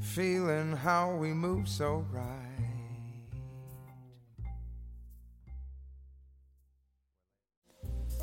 feeling 0.00 0.76
how 0.76 1.16
we 1.18 1.32
move 1.32 1.66
so 1.66 2.04
right. 2.12 2.26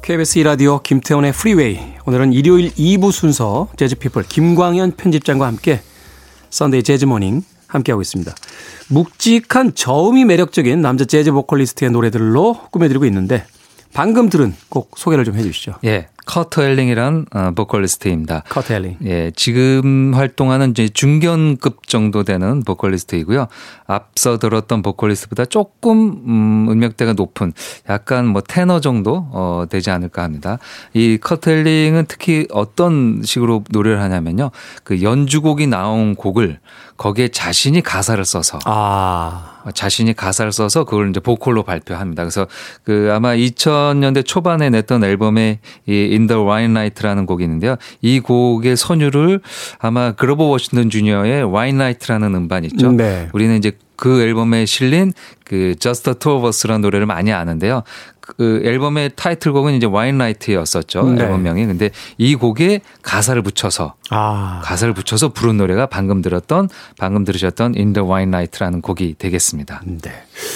KBS 0.03 0.39
2라디오 0.39 0.83
김태훈의 0.83 1.33
프리웨이. 1.33 1.79
오늘은 2.05 2.33
일요일 2.33 2.71
2부 2.71 3.11
순서 3.11 3.67
재즈피플 3.77 4.23
김광현 4.23 4.95
편집장과 4.95 5.45
함께 5.45 5.81
썬데이 6.49 6.83
재즈모닝 6.83 7.43
함께하고 7.67 8.01
있습니다. 8.01 8.33
묵직한 8.89 9.75
저음이 9.75 10.25
매력적인 10.25 10.81
남자 10.81 11.05
재즈 11.05 11.31
보컬리스트의 11.31 11.91
노래들로 11.91 12.69
꾸며드리고 12.71 13.05
있는데 13.05 13.45
방금 13.93 14.29
들은 14.29 14.53
곡 14.69 14.91
소개를 14.97 15.25
좀 15.25 15.35
해주시죠. 15.35 15.75
예. 15.85 16.07
커트 16.27 16.63
엘링이란 16.63 17.25
어, 17.33 17.51
보컬리스트입니다. 17.55 18.43
커트 18.49 18.73
엘링. 18.73 18.97
예, 19.05 19.31
지금 19.35 20.13
활동하는 20.13 20.71
이제 20.71 20.89
중견급 20.89 21.87
정도 21.87 22.23
되는 22.23 22.63
보컬리스트이고요. 22.63 23.47
앞서 23.87 24.37
들었던 24.37 24.81
보컬리스트보다 24.81 25.45
조금 25.45 26.21
음, 26.27 26.67
음역대가 26.69 27.13
높은 27.13 27.53
약간 27.89 28.27
뭐 28.27 28.41
테너 28.45 28.81
정도 28.81 29.27
어 29.31 29.65
되지 29.69 29.89
않을까 29.89 30.21
합니다. 30.21 30.59
이 30.93 31.17
커트 31.19 31.54
엘링은 31.54 32.05
특히 32.07 32.45
어떤 32.51 33.21
식으로 33.23 33.63
노래를 33.71 34.01
하냐면요. 34.01 34.51
그 34.83 35.01
연주곡이 35.01 35.67
나온 35.67 36.15
곡을 36.15 36.59
거기에 36.97 37.29
자신이 37.29 37.81
가사를 37.81 38.23
써서 38.25 38.57
아, 38.65 39.53
자신이 39.73 40.13
가사를 40.13 40.51
써서 40.51 40.83
그걸 40.83 41.09
이제 41.09 41.19
보컬로 41.19 41.63
발표합니다. 41.63 42.23
그래서 42.23 42.47
그 42.83 43.11
아마 43.13 43.35
2000년대 43.35 44.25
초반에 44.25 44.69
냈던 44.69 45.03
앨범에 45.03 45.59
이 45.85 45.91
In 46.17 46.27
the 46.27 46.41
Wine 46.41 46.71
Light라는 46.71 47.25
곡이 47.25 47.43
있는데요. 47.43 47.75
이 48.01 48.19
곡의 48.19 48.75
선율을 48.75 49.41
아마 49.79 50.11
그로버 50.11 50.45
워싱턴 50.45 50.89
주니어의 50.89 51.43
Wine 51.43 51.75
Light라는 51.75 52.33
음반 52.33 52.63
있죠. 52.65 52.91
네. 52.91 53.29
우리는 53.33 53.55
이제 53.57 53.73
그 53.95 54.21
앨범에 54.21 54.65
실린 54.65 55.11
그 55.43 55.75
Just 55.79 56.03
the 56.03 56.17
Two 56.17 56.37
of 56.37 56.47
Us라는 56.47 56.81
노래를 56.81 57.05
많이 57.05 57.33
아는데요. 57.33 57.83
그 58.21 58.61
앨범의 58.63 59.11
타이틀곡은 59.15 59.73
이제 59.73 59.87
Wine 59.87 60.15
Light였었죠. 60.15 61.11
네. 61.11 61.23
앨범명이. 61.23 61.65
근데 61.65 61.89
이 62.17 62.35
곡에 62.35 62.81
가사를 63.01 63.41
붙여서 63.41 63.95
아, 64.09 64.61
가사를 64.63 64.93
붙여서 64.93 65.29
부른 65.29 65.57
노래가 65.57 65.85
방금 65.85 66.21
들었던 66.21 66.69
방금 66.99 67.23
들으셨던 67.23 67.75
In 67.75 67.93
the 67.93 68.07
Wine 68.07 68.29
Light라는 68.29 68.81
곡이 68.81 69.15
되겠습니다. 69.17 69.81
네. 69.85 70.11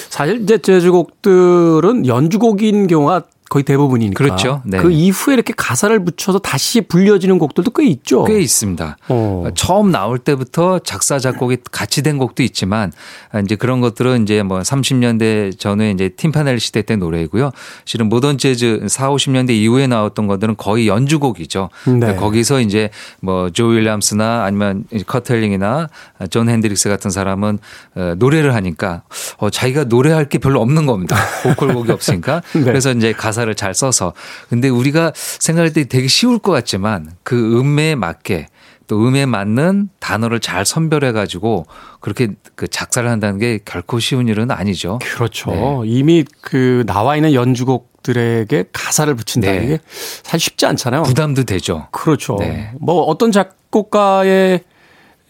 사실 0.09 0.41
이제 0.41 0.57
재즈곡들은 0.57 2.07
연주곡인 2.07 2.87
경우가 2.87 3.23
거의 3.51 3.63
대부분이니까. 3.63 4.17
그렇죠. 4.17 4.61
네. 4.63 4.77
그 4.77 4.91
이후에 4.91 5.33
이렇게 5.33 5.51
가사를 5.55 6.05
붙여서 6.05 6.39
다시 6.39 6.79
불려지는 6.79 7.37
곡들도 7.37 7.71
꽤 7.71 7.85
있죠. 7.85 8.23
꽤 8.23 8.39
있습니다. 8.39 8.97
어. 9.09 9.43
처음 9.55 9.91
나올 9.91 10.19
때부터 10.19 10.79
작사 10.79 11.19
작곡이 11.19 11.57
같이 11.69 12.01
된 12.01 12.17
곡도 12.17 12.43
있지만 12.43 12.93
아, 13.29 13.41
이제 13.41 13.57
그런 13.57 13.81
것들은 13.81 14.23
이제 14.23 14.41
뭐 14.41 14.59
30년대 14.59 15.59
전에 15.59 15.91
이제 15.91 16.07
Tin 16.07 16.22
Pan 16.22 16.37
Alley 16.37 16.61
시대 16.61 16.81
때 16.81 16.95
노래이고요. 16.95 17.51
실은 17.83 18.07
모던 18.07 18.37
재즈 18.37 18.85
4, 18.87 19.09
50년대 19.09 19.49
이후에 19.49 19.85
나왔던 19.85 20.27
것들은 20.27 20.55
거의 20.55 20.87
연주곡이죠. 20.87 21.69
네. 21.87 21.99
그러니까 21.99 22.21
거기서 22.21 22.61
이제 22.61 22.89
뭐 23.19 23.50
조 23.50 23.65
윌리엄스나 23.65 24.45
아니면 24.45 24.85
커트 25.05 25.39
엘링이나 25.39 25.89
존 26.29 26.47
핸드릭스 26.47 26.87
같은 26.87 27.11
사람은 27.11 27.59
어, 27.95 28.13
노래를 28.17 28.55
하니까 28.55 29.03
어, 29.39 29.49
자기가 29.49 29.83
노래할 29.85 30.29
게 30.29 30.37
별로 30.37 30.61
없는 30.61 30.85
겁니다. 30.85 31.17
보컬곡이 31.43 31.91
없으니까. 31.91 32.41
네. 32.55 32.63
그래서 32.63 32.93
이제 32.93 33.11
가사 33.11 33.40
를 33.45 33.55
잘 33.55 33.73
써서 33.73 34.13
근데 34.49 34.69
우리가 34.69 35.11
생각할 35.15 35.73
때 35.73 35.83
되게 35.85 36.07
쉬울 36.07 36.39
것 36.39 36.51
같지만 36.51 37.11
그 37.23 37.59
음에 37.59 37.95
맞게 37.95 38.47
또 38.87 39.07
음에 39.07 39.25
맞는 39.25 39.89
단어를 39.99 40.39
잘 40.41 40.65
선별해 40.65 41.11
가지고 41.13 41.65
그렇게 42.01 42.29
그 42.55 42.67
작사를 42.67 43.07
한다는 43.09 43.39
게 43.39 43.59
결코 43.63 43.99
쉬운 43.99 44.27
일은 44.27 44.51
아니죠. 44.51 44.99
그렇죠. 45.01 45.51
네. 45.51 45.81
이미 45.85 46.25
그 46.41 46.83
나와 46.87 47.15
있는 47.15 47.33
연주곡들에게 47.33 48.65
가사를 48.73 49.13
붙인다는 49.15 49.59
네. 49.61 49.67
게 49.67 49.79
사실 50.23 50.39
쉽지 50.41 50.65
않잖아요. 50.65 51.03
부담도 51.03 51.43
되죠. 51.45 51.87
그렇죠. 51.91 52.35
네. 52.39 52.71
뭐 52.79 53.03
어떤 53.03 53.31
작곡가에 53.31 54.59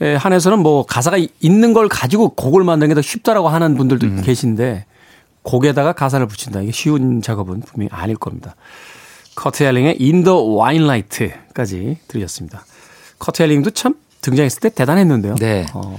에 0.02 0.16
한해서는 0.16 0.58
뭐 0.58 0.84
가사가 0.88 1.18
이- 1.18 1.30
있는 1.42 1.74
걸 1.74 1.88
가지고 1.88 2.30
곡을 2.30 2.64
만드는 2.64 2.88
게 2.90 2.96
더 2.96 3.04
쉽다라고 3.04 3.50
하는 3.50 3.76
분들도 3.78 4.08
음. 4.08 4.22
계신데 4.26 4.86
곡에다가 5.44 5.94
가사를 5.94 6.26
붙인다. 6.28 6.62
이게 6.62 6.72
쉬운 6.72 7.22
작업은 7.22 7.62
분명히 7.62 7.90
아닐 7.92 8.16
겁니다. 8.16 8.56
커트 9.36 9.64
엘링의 9.64 9.98
In 10.00 10.24
the 10.24 10.38
Wine 10.38 10.84
Light까지 10.86 11.98
들으셨습니다. 12.08 12.66
커트 13.20 13.42
헬링도 13.42 13.72
참 13.72 13.96
등장했을 14.22 14.60
때 14.60 14.70
대단했는데요. 14.70 15.36
네. 15.36 15.66
어, 15.74 15.98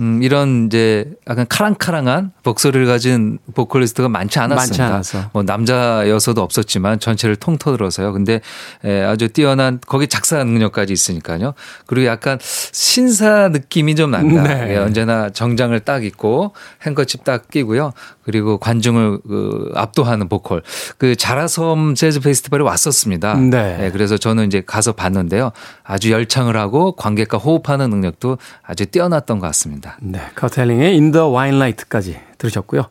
음, 0.00 0.22
이런 0.22 0.66
이제 0.66 1.10
약간 1.28 1.46
카랑카랑한 1.48 2.32
목소리를 2.44 2.86
가진 2.86 3.38
보컬리스트가 3.54 4.08
많지 4.08 4.38
않았습니다. 4.38 4.84
많지 4.84 5.16
않아서. 5.16 5.30
뭐 5.32 5.42
남자여서도 5.42 6.40
없었지만 6.40 7.00
전체를 7.00 7.36
통틀어서요. 7.36 8.12
근데 8.12 8.40
에, 8.84 9.02
아주 9.02 9.28
뛰어난 9.28 9.80
거기 9.86 10.06
작사 10.06 10.42
능력까지 10.44 10.92
있으니까요. 10.92 11.54
그리고 11.86 12.06
약간 12.06 12.38
신사 12.40 13.48
느낌이 13.48 13.96
좀 13.96 14.12
납니다. 14.12 14.42
네. 14.42 14.74
예, 14.74 14.76
언제나 14.76 15.30
정장을 15.30 15.78
딱 15.80 16.04
입고 16.04 16.54
행거칩 16.82 17.24
딱 17.24 17.48
끼고요. 17.48 17.92
그리고 18.28 18.58
관중을 18.58 19.20
그 19.26 19.72
압도하는 19.74 20.28
보컬. 20.28 20.60
그 20.98 21.16
자라섬 21.16 21.94
재즈 21.94 22.20
페스티벌에 22.20 22.62
왔었습니다. 22.62 23.36
네. 23.36 23.78
예, 23.86 23.90
그래서 23.90 24.18
저는 24.18 24.48
이제 24.48 24.62
가서 24.66 24.92
봤는데요. 24.92 25.50
아주 25.82 26.10
열창을 26.12 26.54
하고 26.58 26.92
관객과 26.92 27.38
호흡하는 27.38 27.88
능력도 27.88 28.36
아주 28.62 28.84
뛰어났던 28.84 29.38
것 29.38 29.46
같습니다. 29.46 29.96
네. 30.02 30.20
the 30.38 31.26
Wine 31.26 31.56
Light까지 31.56 32.18
들으셨고요. 32.36 32.82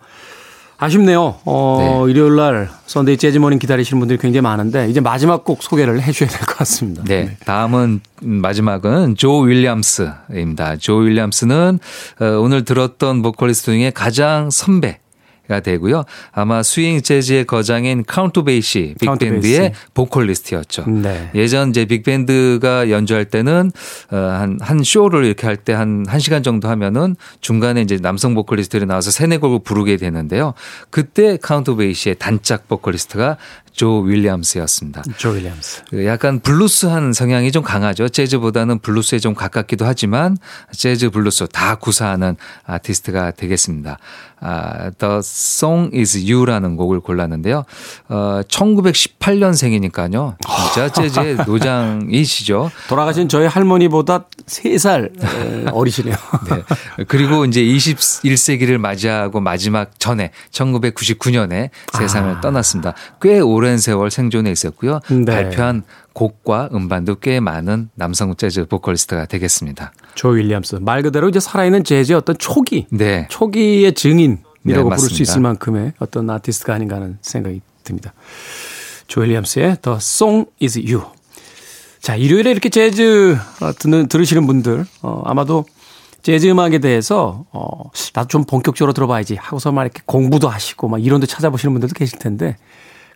아쉽네요. 0.80 1.36
어, 1.46 2.06
일요일 2.08 2.36
날 2.36 2.70
썬데이 2.88 3.18
재즈 3.18 3.38
모닝 3.38 3.60
기다리시는 3.60 4.00
분들이 4.00 4.18
굉장히 4.18 4.42
많은데 4.42 4.90
이제 4.90 5.00
마지막 5.02 5.44
곡 5.44 5.62
소개를 5.62 6.02
해 6.02 6.12
주셔야 6.12 6.30
될 6.30 6.40
것 6.48 6.58
같습니다. 6.58 7.04
네. 7.06 7.38
다음은 7.46 8.02
음, 8.24 8.30
마지막은 8.42 9.16
조 9.18 9.40
윌리엄스입니다. 9.40 10.78
조 10.78 10.98
윌리엄스는 10.98 11.80
어, 12.22 12.26
오늘 12.26 12.66
들었던 12.66 13.22
보컬리스트 13.22 13.72
중에 13.72 13.92
가장 13.92 14.50
선배. 14.50 15.00
가 15.48 15.62
되고요. 15.62 16.04
아마 16.34 16.62
스윙 16.62 17.02
재즈의 17.02 17.46
거장인 17.46 18.04
카운트 18.06 18.44
베이시 18.44 18.96
빅밴드의 19.00 19.60
베이시. 19.60 19.72
보컬리스트였죠. 19.94 20.86
네. 20.90 21.32
예전 21.36 21.70
이제 21.70 21.86
빅밴드가 21.86 22.90
연주할 22.90 23.26
때는 23.26 23.72
어, 24.12 24.16
한, 24.16 24.58
한 24.62 24.84
쇼를 24.84 25.24
이렇게 25.24 25.48
할때 25.48 25.72
한, 25.74 26.06
한 26.08 26.20
시간 26.20 26.44
정도 26.44 26.68
하면은 26.68 27.16
중간에 27.40 27.82
이제 27.82 27.98
남성 27.98 28.34
보컬리스트들이 28.34 28.86
나와서 28.86 29.10
세네 29.10 29.38
곡을 29.38 29.60
부르게 29.64 29.96
되는데요. 29.96 30.54
그때 30.90 31.38
카운트 31.38 31.76
베이시의 31.76 32.16
단짝 32.20 32.68
보컬리스트가 32.68 33.38
조 33.78 34.00
윌리엄스였습니다. 34.00 35.04
조 35.18 35.30
윌리엄스. 35.30 35.84
그 35.92 36.06
약간 36.08 36.40
블루스한 36.40 37.14
성향이 37.14 37.52
좀 37.52 37.62
강하죠. 37.62 38.10
재즈보다는 38.10 38.80
블루스에 38.80 39.20
좀 39.20 39.36
가깝기도 39.36 39.86
하지만 39.86 40.36
재즈 40.72 41.12
블루스 41.12 41.48
다 41.50 41.76
구사하는 41.76 42.36
아티스트가 42.66 43.32
되겠습니다. 43.32 44.00
아, 44.40 44.92
The 44.98 45.18
Song 45.20 45.96
Is 45.96 46.32
You라는 46.32 46.76
곡을 46.76 47.00
골랐는데요. 47.00 47.66
어, 48.10 48.42
1918년생이니까요. 48.48 50.36
진짜 50.74 50.90
재즈의 50.94 51.38
노장이시죠. 51.46 52.72
돌아가신 52.90 53.30
저희 53.30 53.48
할머니보다 53.48 54.26
3살 54.46 55.72
어리시네요. 55.74 56.16
네. 56.50 56.64
그리고 57.08 57.46
이제 57.46 57.62
21세기를 57.62 58.78
맞이하고 58.78 59.40
마지막 59.40 60.00
전에 60.00 60.32
1999년에 60.52 61.70
세상을 61.98 62.42
떠났습니다. 62.42 62.94
꽤 63.22 63.40
오랜 63.68 63.78
세월 63.78 64.10
생존해 64.10 64.50
있었고요. 64.52 65.02
네. 65.10 65.26
발표한 65.26 65.84
곡과 66.14 66.70
음반도 66.74 67.16
꽤 67.16 67.42
많은 67.42 67.90
남성 67.96 68.34
재즈 68.34 68.66
보컬리스트가 68.68 69.26
되겠습니다. 69.26 69.92
조 70.16 70.30
윌리엄스. 70.30 70.76
말 70.76 71.04
그대로 71.04 71.28
이제 71.28 71.42
살아있는 71.42 71.84
재즈의 71.84 72.16
어떤 72.18 72.38
초기, 72.38 72.88
네. 72.90 73.28
초기의 73.30 73.94
증인이라고 73.94 74.40
네, 74.64 74.74
부를 74.74 74.84
수 74.84 74.90
맞습니다. 74.90 75.22
있을 75.22 75.42
만큼의 75.42 75.94
어떤 76.00 76.30
아티스트가 76.30 76.76
아닌가 76.76 76.96
하는 76.96 77.18
생각이 77.22 77.60
듭니다. 77.84 78.14
조 79.08 79.20
윌리엄스의 79.20 79.78
The 79.82 79.98
Song 79.98 80.50
Is 80.62 80.80
You. 80.80 81.04
자, 82.00 82.16
일요일에 82.16 82.52
이렇게 82.52 82.70
재즈 82.70 83.38
어, 83.60 83.74
듣는, 83.74 84.08
들으시는 84.08 84.48
분들, 84.48 84.86
어, 85.02 85.24
아마도 85.26 85.66
재즈 86.22 86.48
음악에 86.48 86.80
대해서, 86.80 87.46
어, 87.52 87.92
나도 88.14 88.30
좀 88.30 88.46
본격적으로 88.46 88.94
들어봐야지 88.94 89.36
하고서 89.36 89.74
막 89.74 89.84
이렇게 89.84 90.02
공부도 90.06 90.48
하시고 90.48 90.88
막 90.88 91.04
이런 91.04 91.20
데 91.20 91.28
찾아보시는 91.28 91.74
분들도 91.74 91.94
계실 91.96 92.18
텐데, 92.18 92.56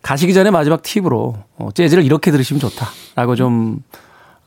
가시기 0.02 0.34
전에 0.34 0.50
마지막 0.50 0.82
팁으로, 0.82 1.36
어, 1.56 1.68
재즈를 1.72 2.04
이렇게 2.04 2.30
들으시면 2.30 2.60
좋다라고 2.60 3.36
좀, 3.36 3.82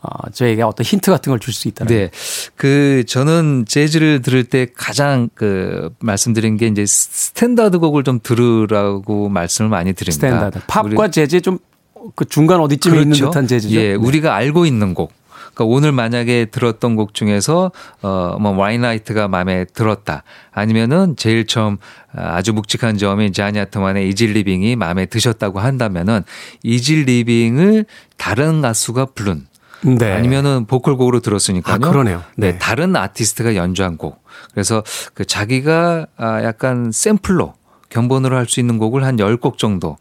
어, 0.01 0.30
저에게 0.32 0.62
어떤 0.62 0.84
힌트 0.86 1.10
같은 1.10 1.32
걸 1.32 1.39
줄 1.39 1.53
수 1.53 1.68
있다는. 1.68 1.95
네. 1.95 2.12
그 2.56 3.03
저는 3.08 3.66
재즈를 3.68 4.22
들을 4.22 4.43
때 4.43 4.68
가장 4.76 5.30
그 5.34 5.89
말씀드린 5.99 6.58
게 6.58 6.68
이제 6.68 6.86
스탠다드 6.86 7.80
곡을 7.80 8.03
좀 8.03 8.20
들으라고 8.22 9.30
말씀을 9.30 9.70
많이 9.70 9.93
드립니다. 9.93 10.28
스탠다드. 10.28 10.60
팝과 10.68 11.10
재즈의 11.10 11.41
좀그 11.41 12.26
중간 12.30 12.60
어디쯤에 12.60 13.01
있는 13.01 13.18
듯한 13.18 13.47
재즈죠. 13.47 13.76
예, 13.76 13.89
네. 13.89 13.93
우리가 13.95 14.36
알고 14.36 14.66
있는 14.68 14.93
곡. 14.93 15.12
그러니까 15.56 15.74
오늘 15.74 15.91
만약에 15.93 16.45
들었던 16.45 16.95
곡 16.95 17.14
중에서 17.14 17.72
어뭐 18.01 18.51
Wine 18.57 18.83
Light가 18.83 19.28
마음에 19.28 19.66
들었다. 19.66 20.24
아니면은 20.51 21.16
제일 21.16 21.47
처음 21.47 21.78
아, 22.14 22.36
아주 22.36 22.53
묵직한 22.53 22.97
저음이 22.97 23.32
자니 23.32 23.54
하트만의 23.54 24.09
Easy 24.09 24.34
Living이 24.34 24.76
마음에 24.76 25.06
드셨다고 25.06 25.60
한다면은 25.60 26.24
Easy 26.61 27.03
Living을 27.05 27.86
다른 28.18 28.62
가수가 28.62 29.08
부른 29.16 29.47
네. 29.82 30.12
아니면은 30.12 30.66
보컬곡으로 30.66 31.20
들었으니까요. 31.22 31.76
아, 31.76 31.78
그러네요. 31.78 32.24
네. 32.36 32.51
네. 32.53 32.58
다른 32.58 32.95
아티스트가 32.95 33.56
연주한 33.56 33.97
곡. 33.97 34.24
그래서 34.51 34.84
그 35.14 35.26
자기가 35.26 36.08
아, 36.18 36.43
약간 36.43 36.91
샘플로 36.91 37.53
견본으로 37.89 38.36
할 38.36 38.47
수 38.47 38.60
있는 38.60 38.78
곡을 38.78 39.03
한 39.06 39.18
10곡 39.18 39.58
정도 39.58 39.97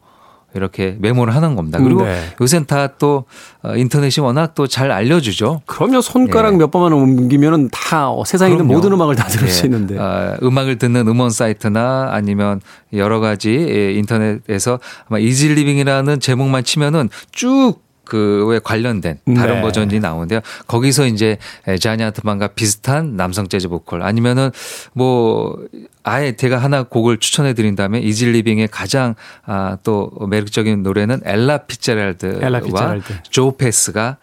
이렇게 0.54 0.96
메모를 1.00 1.34
하는 1.34 1.56
겁니다. 1.56 1.78
그리고 1.82 2.04
네. 2.04 2.18
요새는 2.40 2.66
다 2.66 2.88
또 2.98 3.24
인터넷이 3.76 4.22
워낙 4.24 4.54
또 4.54 4.66
잘 4.66 4.90
알려주죠. 4.90 5.62
그럼요. 5.66 6.00
손가락 6.00 6.54
예. 6.54 6.58
몇 6.58 6.70
번만 6.70 6.92
옮기면은 6.92 7.68
다 7.72 8.10
어, 8.10 8.24
세상에 8.24 8.52
있는. 8.52 8.66
모든 8.66 8.92
음악을 8.92 9.16
다 9.16 9.26
들을 9.26 9.48
예. 9.48 9.50
수 9.52 9.66
있는데. 9.66 9.96
아, 9.98 10.36
음악을 10.42 10.78
듣는 10.78 11.08
음원 11.08 11.30
사이트나 11.30 12.10
아니면 12.12 12.60
여러 12.92 13.20
가지 13.20 13.50
예, 13.50 13.92
인터넷에서 13.94 14.78
아마 15.08 15.18
이질리빙이라는 15.18 16.20
제목만 16.20 16.64
치면은 16.64 17.08
쭉 17.32 17.76
그에 18.04 18.60
관련된 18.62 19.18
다른 19.36 19.56
네. 19.56 19.60
버전이 19.62 20.00
나오는데요. 20.00 20.40
거기서 20.66 21.06
이제 21.06 21.38
자니 21.80 22.02
아트만과 22.04 22.48
비슷한 22.48 23.16
남성 23.16 23.48
재즈 23.48 23.68
보컬 23.68 24.02
아니면은 24.02 24.50
뭐 24.92 25.58
아예 26.02 26.36
제가 26.36 26.58
하나 26.58 26.82
곡을 26.82 27.18
추천해 27.18 27.54
드린다면 27.54 28.02
Easy 28.02 28.24
Living의 28.24 28.68
가장 28.68 29.14
아, 29.44 29.78
또 29.82 30.10
매력적인 30.28 30.82
노래는 30.82 31.22
엘라 31.24 31.58
피츠제랄드와 31.58 32.46
엘라 32.46 32.60
피츠제랄드. 32.60 33.22
조 33.30 33.56
페스가 33.56 34.18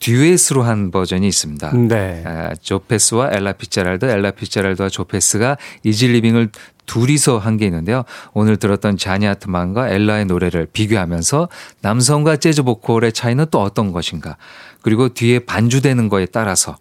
듀엣으로 0.00 0.62
한 0.62 0.90
버전이 0.90 1.26
있습니다. 1.26 1.72
네. 1.88 2.22
아, 2.26 2.54
조페스와 2.60 3.30
엘라 3.32 3.52
피츠제랄드, 3.52 4.04
엘라 4.06 4.30
피츠제랄드와 4.32 4.88
조페스가 4.88 5.56
Easy 5.82 6.08
Living을 6.08 6.50
둘이서 6.86 7.38
한 7.38 7.58
게 7.58 7.66
있는데요. 7.66 8.04
오늘 8.32 8.56
들었던 8.56 8.96
자니 8.96 9.26
하트만과 9.26 9.90
엘라의 9.90 10.24
노래를 10.24 10.68
비교하면서 10.72 11.48
남성과 11.82 12.36
재즈 12.36 12.62
보컬의 12.62 13.12
차이는 13.12 13.46
또 13.50 13.60
어떤 13.60 13.92
것인가. 13.92 14.36
그리고 14.80 15.08
뒤에 15.10 15.40
반주되는 15.40 16.08
거에 16.08 16.24
따라서 16.26 16.78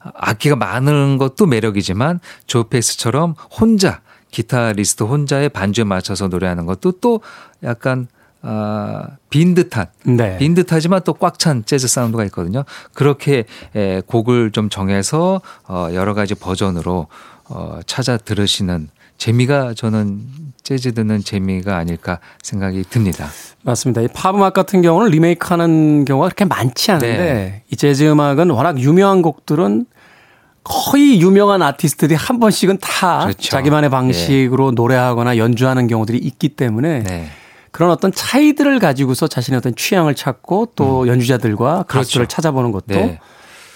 악기가 0.00 0.56
많은 0.56 1.18
것도 1.18 1.46
매력이지만 1.46 2.18
조페스처럼 2.46 3.34
혼자 3.60 4.00
기타리스트 4.30 5.04
혼자의 5.04 5.48
반주에 5.50 5.84
맞춰서 5.84 6.28
노래하는 6.28 6.66
것도 6.66 6.92
또 7.00 7.20
약간 7.62 8.08
아, 8.42 9.04
빈 9.30 9.54
듯한 9.54 9.86
네. 10.04 10.38
빈 10.38 10.54
듯하지만 10.54 11.02
또 11.04 11.12
꽉 11.14 11.38
찬 11.38 11.64
재즈 11.64 11.88
사운드가 11.88 12.24
있거든요. 12.26 12.64
그렇게 12.94 13.44
에, 13.74 14.00
곡을 14.06 14.52
좀 14.52 14.68
정해서 14.70 15.40
어, 15.66 15.88
여러 15.92 16.14
가지 16.14 16.34
버전으로 16.34 17.08
어, 17.48 17.80
찾아 17.86 18.16
들으시는 18.16 18.88
재미가 19.16 19.74
저는 19.74 20.20
재즈 20.62 20.92
듣는 20.94 21.24
재미가 21.24 21.76
아닐까 21.76 22.20
생각이 22.42 22.84
듭니다. 22.88 23.26
맞습니다. 23.62 24.02
이 24.02 24.08
팝 24.14 24.34
음악 24.36 24.54
같은 24.54 24.82
경우는 24.82 25.10
리메이크하는 25.10 26.04
경우가 26.04 26.28
그렇게 26.28 26.44
많지 26.44 26.92
않은데 26.92 27.16
네. 27.16 27.62
이 27.72 27.76
재즈 27.76 28.04
음악은 28.04 28.50
워낙 28.50 28.78
유명한 28.78 29.22
곡들은 29.22 29.86
거의 30.62 31.20
유명한 31.20 31.62
아티스트들이 31.62 32.14
한 32.14 32.38
번씩은 32.38 32.78
다 32.80 33.22
그렇죠. 33.24 33.50
자기만의 33.50 33.90
방식으로 33.90 34.72
노래하거나 34.72 35.38
연주하는 35.38 35.86
경우들이 35.86 36.18
있기 36.18 36.50
때문에 36.50 37.02
네. 37.02 37.28
그런 37.70 37.90
어떤 37.90 38.12
차이들을 38.12 38.78
가지고서 38.78 39.28
자신의 39.28 39.58
어떤 39.58 39.74
취향을 39.74 40.14
찾고 40.14 40.72
또 40.76 41.06
연주자들과 41.08 41.84
가수를 41.88 42.24
그렇죠. 42.24 42.36
찾아보는 42.36 42.72
것도 42.72 42.86
네. 42.88 43.18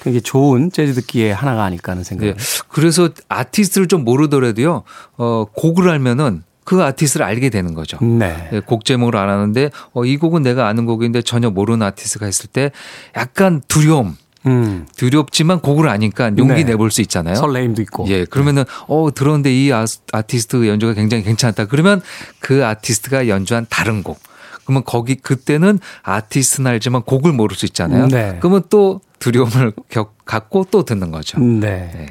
굉장히 0.03 0.23
좋은 0.23 0.71
재즈 0.71 0.95
듣기의 0.95 1.35
하나가 1.35 1.65
아닐까 1.65 1.93
하는 1.93 2.03
네. 2.03 2.09
생각을 2.09 2.37
그래서 2.69 3.09
아티스트를 3.29 3.89
좀 3.89 4.05
모르더라도요. 4.05 4.83
어, 5.17 5.45
곡을 5.53 5.89
알면은 5.89 6.43
그 6.65 6.83
아티스트를 6.83 7.27
알게 7.27 7.51
되는 7.51 7.75
거죠. 7.75 7.99
네. 8.03 8.49
네, 8.51 8.61
곡 8.61 8.85
제목을 8.85 9.17
알았는데 9.17 9.71
어, 9.95 10.05
이 10.05 10.17
곡은 10.17 10.43
내가 10.43 10.69
아는 10.69 10.87
곡인데 10.87 11.23
전혀 11.23 11.51
모르는 11.51 11.85
아티스트가 11.87 12.27
했을 12.27 12.49
때 12.49 12.71
약간 13.17 13.63
두려움, 13.69 14.17
음. 14.47 14.87
두렵지만 14.97 15.61
곡을 15.61 15.89
아니까 15.89 16.27
용기 16.37 16.55
네. 16.55 16.65
내볼 16.65 16.91
수 16.91 17.01
있잖아요. 17.03 17.35
설레임도 17.37 17.83
있고. 17.83 18.07
예, 18.09 18.25
그러면은 18.25 18.65
어 18.89 19.09
들었는데 19.15 19.55
이 19.55 19.73
아, 19.73 19.85
아티스트 20.13 20.67
연주가 20.67 20.95
굉장히 20.95 21.23
괜찮다. 21.23 21.67
그러면 21.67 22.01
그 22.41 22.65
아티스트가 22.65 23.29
연주한 23.29 23.67
다른 23.69 24.03
곡. 24.03 24.19
그러면 24.65 24.85
거기 24.85 25.17
그때는 25.17 25.79
아티스트는 26.03 26.71
알지만 26.71 27.03
곡을 27.03 27.33
모를 27.33 27.57
수 27.57 27.67
있잖아요. 27.67 28.09
네. 28.09 28.37
그러면 28.41 28.63
또 28.71 29.01
두려움을 29.19 29.73
겪, 29.89 30.15
갖고 30.25 30.67
또 30.71 30.85
듣는 30.85 31.11
거죠. 31.11 31.39
네. 31.41 31.91
네. 31.95 32.07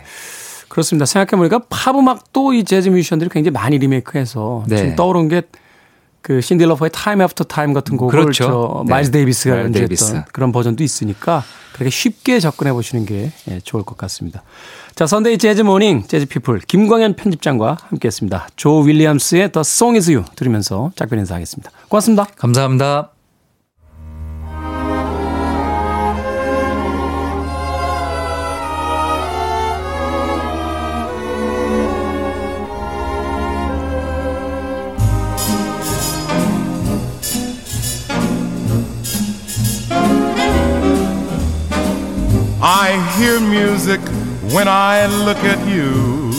그렇습니다. 0.67 1.05
생각해보니까 1.05 1.59
팝 1.69 1.95
음악도 1.97 2.53
이 2.53 2.63
재즈 2.63 2.89
뮤지션들이 2.89 3.29
굉장히 3.29 3.51
많이 3.53 3.77
리메이크해서 3.77 4.65
네. 4.67 4.77
지금 4.77 4.95
떠오른 4.95 5.27
게 5.27 5.41
그 6.21 6.41
신디 6.41 6.65
러퍼의 6.65 6.91
Time 6.93 7.21
After 7.21 7.45
Time 7.45 7.73
같은 7.73 7.97
곡을 7.97 8.11
그렇죠. 8.11 8.43
저 8.45 8.83
네. 8.85 8.91
마일스 8.91 9.11
데이비스가 9.11 9.55
마일스 9.55 9.65
연주했던 9.65 9.87
데이비스. 9.87 10.23
그런 10.31 10.51
버전도 10.51 10.83
있으니까 10.83 11.43
그렇게 11.73 11.89
쉽게 11.89 12.39
접근해 12.39 12.73
보시는 12.73 13.05
게 13.05 13.31
예, 13.49 13.59
좋을 13.59 13.83
것 13.83 13.97
같습니다. 13.97 14.43
자, 14.93 15.07
Sunday 15.07 15.37
Jazz 15.37 15.61
Morning 15.61 16.03
재즈 16.07 16.27
피플 16.27 16.59
김광현 16.67 17.15
편집장과 17.15 17.77
함께했습니다. 17.89 18.49
조 18.55 18.81
윌리엄스의 18.81 19.51
The 19.51 19.61
Song 19.61 19.97
Is 19.97 20.11
You 20.11 20.25
들으면서 20.35 20.91
작별 20.95 21.19
인사하겠습니다. 21.19 21.71
고맙습니다. 21.87 22.25
감사합니다. 22.35 23.20
I 42.63 42.93
hear 43.17 43.39
music 43.39 43.99
when 44.53 44.67
I 44.67 45.07
look 45.07 45.39
at 45.39 45.57
you. 45.67 46.29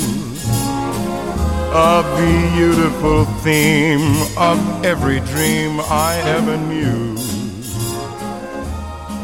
A 1.74 2.04
beautiful 2.54 3.24
theme 3.42 4.22
of 4.38 4.84
every 4.84 5.18
dream 5.18 5.80
I 5.80 6.22
ever 6.26 6.56
knew. 6.56 7.16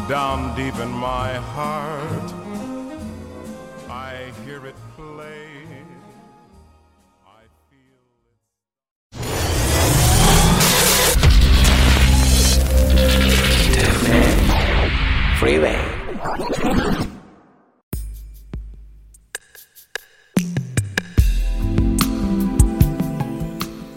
Down 0.09 0.57
deep 0.57 0.77
in 0.81 0.91
my 0.91 1.35
heart, 1.35 2.33
I 3.89 4.33
hear 4.45 4.67
it 4.67 4.75
play. 4.97 5.47
I 7.25 7.47
feel 7.71 8.01
it. 15.33 15.39
Freeway. 15.39 15.88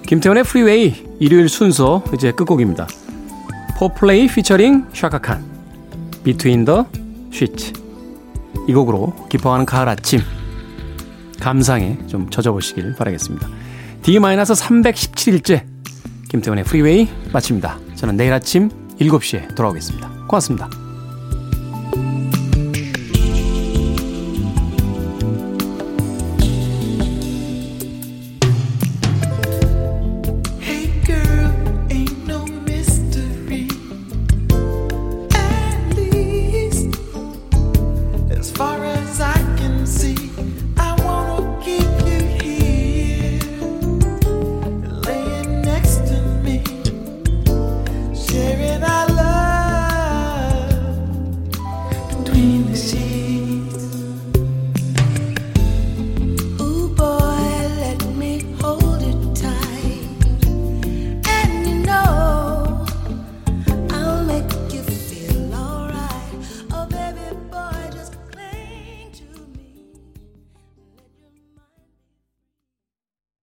김태훈의 0.06 0.44
Freeway 0.44 0.94
일요일 1.20 1.48
순서 1.48 2.04
이제 2.14 2.34
끝곡입니다. 2.34 2.86
포플레이 3.78 4.28
피처링 4.28 4.88
샤카칸 4.94 5.44
Between 6.24 6.66
the 6.66 6.84
Sheets 7.32 7.74
이 8.68 8.74
곡으로 8.74 9.16
기뻐하는 9.30 9.66
가을 9.66 9.88
아침 9.88 10.20
감상에 11.40 11.98
좀 12.08 12.30
젖어보시길 12.30 12.96
바라겠습니다. 12.96 13.48
D-317일째 14.04 15.64
김태훈의 16.30 16.66
Freeway 16.66 17.08
마칩니다. 17.32 17.80
저는 17.96 18.18
내일 18.18 18.34
아침 18.34 18.70
7시에 19.00 19.56
돌아오겠습니다. 19.56 20.10
고맙습니다. 20.28 20.81